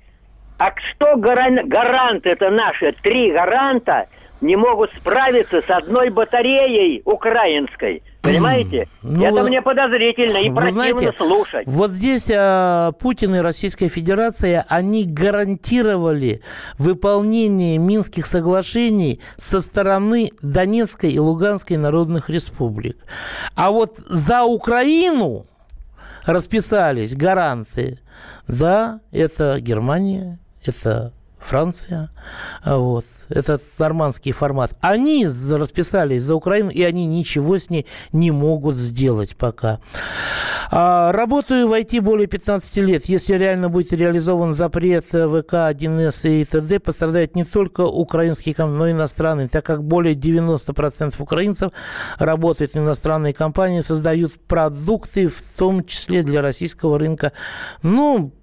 А 0.60 0.74
что 0.89 1.15
гаран- 1.15 1.67
гарант, 1.67 2.26
это 2.26 2.50
наши 2.50 2.91
три 3.04 3.32
гаранта, 3.32 4.08
не 4.41 4.56
могут 4.56 4.91
справиться 4.97 5.62
с 5.62 5.69
одной 5.69 6.10
батареей 6.10 7.02
украинской. 7.06 8.02
Понимаете? 8.21 8.88
Ну, 9.02 9.23
это 9.23 9.43
мне 9.43 9.62
подозрительно 9.62 10.38
и 10.38 10.50
противно 10.50 10.71
знаете, 10.71 11.13
слушать. 11.17 11.67
Вот 11.67 11.91
здесь 11.91 12.30
э, 12.30 12.91
Путин 13.00 13.36
и 13.36 13.39
Российская 13.39 13.88
Федерация, 13.88 14.65
они 14.67 15.06
гарантировали 15.06 16.41
выполнение 16.78 17.78
Минских 17.78 18.26
соглашений 18.26 19.21
со 19.38 19.62
стороны 19.62 20.32
Донецкой 20.41 21.12
и 21.12 21.19
Луганской 21.19 21.78
народных 21.78 22.30
республик. 22.30 22.97
А 23.56 23.71
вот 23.71 23.97
за 24.08 24.43
Украину 24.43 25.45
расписались 26.26 27.15
гаранты. 27.15 28.00
Да, 28.47 29.00
это 29.12 29.60
Германия, 29.60 30.39
это 30.65 31.13
Франция, 31.39 32.10
а 32.63 32.78
вот. 32.78 33.06
Это 33.29 33.59
нормандский 33.77 34.31
формат. 34.31 34.73
Они 34.81 35.27
расписались 35.27 36.23
за 36.23 36.35
Украину, 36.35 36.69
и 36.69 36.81
они 36.83 37.05
ничего 37.05 37.57
с 37.57 37.69
ней 37.69 37.85
не 38.11 38.31
могут 38.31 38.75
сделать 38.75 39.35
пока. 39.35 39.79
А, 40.69 41.11
работаю 41.11 41.67
в 41.67 41.73
IT 41.73 42.01
более 42.01 42.27
15 42.27 42.77
лет. 42.77 43.05
Если 43.05 43.33
реально 43.35 43.69
будет 43.69 43.93
реализован 43.93 44.53
запрет 44.53 45.05
э, 45.13 45.27
ВК, 45.27 45.53
1С 45.53 46.29
и 46.29 46.45
т.д., 46.45 46.79
пострадают 46.79 47.35
не 47.35 47.45
только 47.45 47.81
украинские 47.81 48.53
компании, 48.53 48.77
но 48.77 48.87
и 48.87 48.91
иностранные, 48.91 49.47
так 49.47 49.65
как 49.65 49.83
более 49.83 50.15
90% 50.15 51.15
украинцев 51.19 51.71
работают 52.19 52.73
в 52.73 52.77
иностранные 52.77 53.33
компании, 53.33 53.81
создают 53.81 54.33
продукты, 54.47 55.29
в 55.29 55.41
том 55.57 55.85
числе 55.85 56.23
для 56.23 56.41
российского 56.41 56.99
рынка. 56.99 57.31
Ну, 57.81 58.33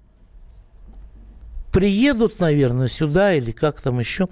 приедут, 1.75 2.39
наверное, 2.39 2.87
сюда 2.87 3.33
или 3.33 3.51
как 3.51 3.81
там 3.81 3.99
еще. 3.99 4.29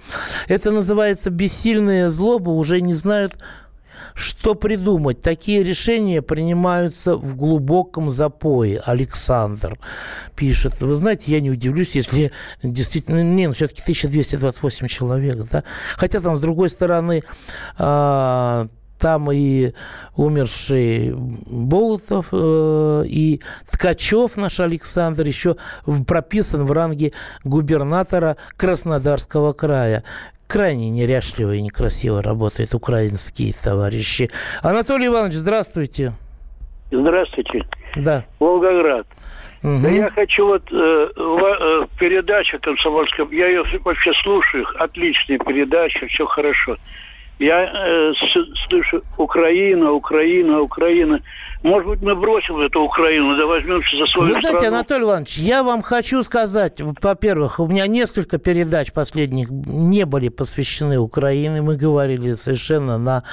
Это 0.48 0.72
называется 0.72 1.30
бессильная 1.30 2.10
злоба, 2.10 2.52
уже 2.52 2.80
не 2.80 2.94
знают, 2.94 3.36
что 4.14 4.56
придумать. 4.56 5.22
Такие 5.22 5.62
решения 5.62 6.22
принимаются 6.22 7.18
в 7.18 7.36
глубоком 7.36 8.12
запое. 8.12 8.82
Александр 8.86 9.78
пишет. 10.38 10.80
Вы 10.80 10.96
знаете, 10.96 11.24
я 11.28 11.42
не 11.42 11.52
удивлюсь, 11.52 11.96
если 11.96 12.32
действительно... 12.64 13.22
Не, 13.22 13.48
ну 13.48 13.54
все-таки 13.54 13.82
1228 13.82 14.88
человек, 14.88 15.40
да. 15.52 15.66
Хотя 15.98 16.22
там, 16.22 16.38
с 16.38 16.40
другой 16.40 16.70
стороны, 16.70 17.24
а, 17.78 18.68
там 19.04 19.30
и 19.34 19.74
умерший 20.16 21.14
Болотов, 21.52 22.28
э, 22.32 23.04
и 23.06 23.42
Ткачев 23.70 24.38
наш 24.38 24.62
Александр 24.62 25.28
еще 25.28 25.58
в- 25.86 26.06
прописан 26.06 26.66
в 26.66 26.72
ранге 26.72 27.12
губернатора 27.44 28.38
Краснодарского 28.56 29.52
края. 29.52 30.04
Крайне 30.48 30.90
неряшливо 30.90 31.52
и 31.56 31.62
некрасиво 31.62 32.22
работают 32.22 32.74
украинские 32.76 33.54
товарищи. 33.62 34.30
Анатолий 34.62 35.08
Иванович, 35.08 35.36
здравствуйте. 35.36 36.14
Здравствуйте. 36.90 37.66
Да. 37.98 38.24
Волгоград. 38.40 39.06
Да 39.64 39.90
я 39.90 40.10
хочу 40.12 40.46
вот 40.46 40.64
э, 40.72 40.76
ва- 41.16 41.58
э, 41.60 41.86
я 43.32 43.48
ее 43.48 43.64
вообще 43.84 44.12
слушаю, 44.24 44.66
отличная 44.80 45.40
передача, 45.40 46.08
все 46.08 46.26
хорошо. 46.26 46.78
Я 47.44 47.66
э, 47.66 48.14
слышу 48.68 49.04
Украина, 49.18 49.92
Украина, 49.92 50.62
Украина. 50.62 51.20
Может 51.64 51.88
быть, 51.88 52.02
мы 52.02 52.14
бросим 52.14 52.60
эту 52.60 52.82
Украину, 52.82 53.38
да 53.38 53.46
возьмемся 53.46 53.96
за 53.96 54.06
свою 54.08 54.34
Вы 54.34 54.42
знаете, 54.42 54.58
страну. 54.58 54.76
Анатолий 54.76 55.04
Иванович, 55.04 55.38
я 55.38 55.64
вам 55.64 55.82
хочу 55.82 56.22
сказать, 56.24 56.82
во-первых, 56.82 57.62
у 57.62 57.68
меня 57.68 57.88
несколько 57.88 58.38
передач 58.38 58.92
последних 58.92 59.50
не 59.50 60.06
были 60.06 60.28
посвящены 60.28 61.00
Украине, 61.00 61.62
мы 61.62 61.78
говорили 61.78 62.36
совершенно 62.36 62.98
на 62.98 63.24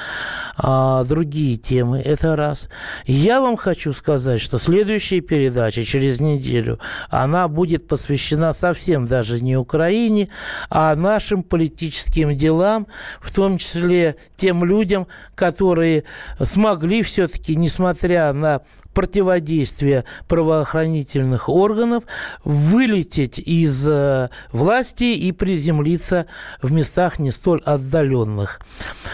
а, 0.57 1.03
другие 1.03 1.57
темы, 1.57 2.01
это 2.01 2.37
раз. 2.37 2.69
Я 3.05 3.41
вам 3.41 3.57
хочу 3.57 3.93
сказать, 3.93 4.41
что 4.41 4.59
следующая 4.59 5.23
передача 5.23 5.85
через 5.85 6.21
неделю, 6.21 6.79
она 7.11 7.49
будет 7.49 7.89
посвящена 7.89 8.53
совсем 8.53 9.07
даже 9.07 9.41
не 9.41 9.57
Украине, 9.57 10.29
а 10.69 10.95
нашим 10.95 11.43
политическим 11.43 12.37
делам, 12.37 12.87
в 13.21 13.35
том 13.35 13.59
числе 13.59 14.15
тем 14.37 14.65
людям, 14.65 15.09
которые 15.35 16.05
смогли 16.39 17.03
все-таки, 17.03 17.57
несмотря 17.57 18.20
несмотря 18.20 18.20
на 18.33 18.61
противодействие 18.95 20.05
правоохранительных 20.29 21.49
органов, 21.49 22.05
вылететь 22.45 23.39
из 23.39 23.87
э, 23.87 24.31
власти 24.53 25.05
и 25.05 25.33
приземлиться 25.33 26.27
в 26.61 26.73
местах 26.73 27.19
не 27.19 27.31
столь 27.31 27.63
отдаленных. 27.65 28.61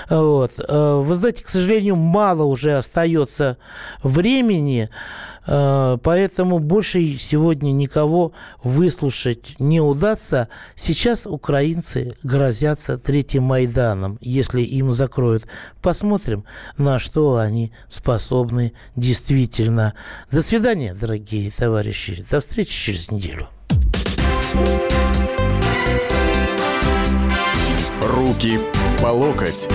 Вот. 0.08 0.52
Э, 0.58 1.02
вы 1.04 1.14
знаете, 1.14 1.44
к 1.44 1.48
сожалению, 1.48 1.96
мало 1.96 2.44
уже 2.44 2.76
остается 2.76 3.58
времени, 4.02 4.88
э, 5.46 5.98
поэтому 6.02 6.58
больше 6.58 7.16
сегодня 7.18 7.72
никого 7.72 8.32
выслушать 8.62 9.56
не 9.58 9.80
удастся. 9.80 10.48
Сейчас 10.74 11.26
украинцы 11.26 12.14
грозятся 12.22 12.98
третьим 12.98 13.44
Майданом, 13.44 14.18
если 14.20 14.62
им 14.62 14.92
закроют. 14.92 15.46
Посмотрим, 15.82 16.44
на 16.78 16.98
что 16.98 17.36
они 17.36 17.72
способны 17.88 18.72
действительно. 18.96 19.65
До 19.70 20.42
свидания, 20.42 20.94
дорогие 20.94 21.50
товарищи. 21.50 22.24
До 22.30 22.40
встречи 22.40 22.72
через 22.72 23.10
неделю. 23.10 23.48
Руки 28.02 28.58
по 29.02 29.08
локоть. 29.08 29.68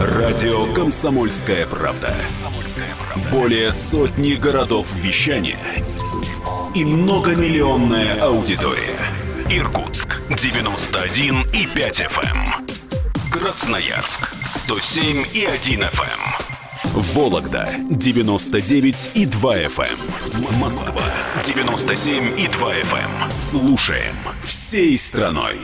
Радио 0.00 0.72
«Комсомольская 0.74 1.66
правда». 1.66 2.14
Более 3.30 3.72
сотни 3.72 4.34
городов 4.34 4.86
вещания 4.94 5.58
и 6.74 6.84
многомиллионная 6.84 8.20
аудитория. 8.20 8.98
Иркутск 9.50 10.20
91 10.28 11.42
и 11.52 11.66
5 11.66 12.00
FM. 12.00 12.75
Красноярск 13.38 14.30
107 14.44 15.26
и 15.34 15.44
1 15.44 15.80
FM. 15.82 16.20
Вологда 17.14 17.68
99 17.90 19.10
и 19.14 19.26
2 19.26 19.56
FM. 19.58 20.58
Москва 20.58 21.02
97 21.44 22.38
и 22.38 22.48
2 22.48 22.74
FM. 22.74 23.30
Слушаем 23.30 24.16
всей 24.42 24.96
страной. 24.96 25.58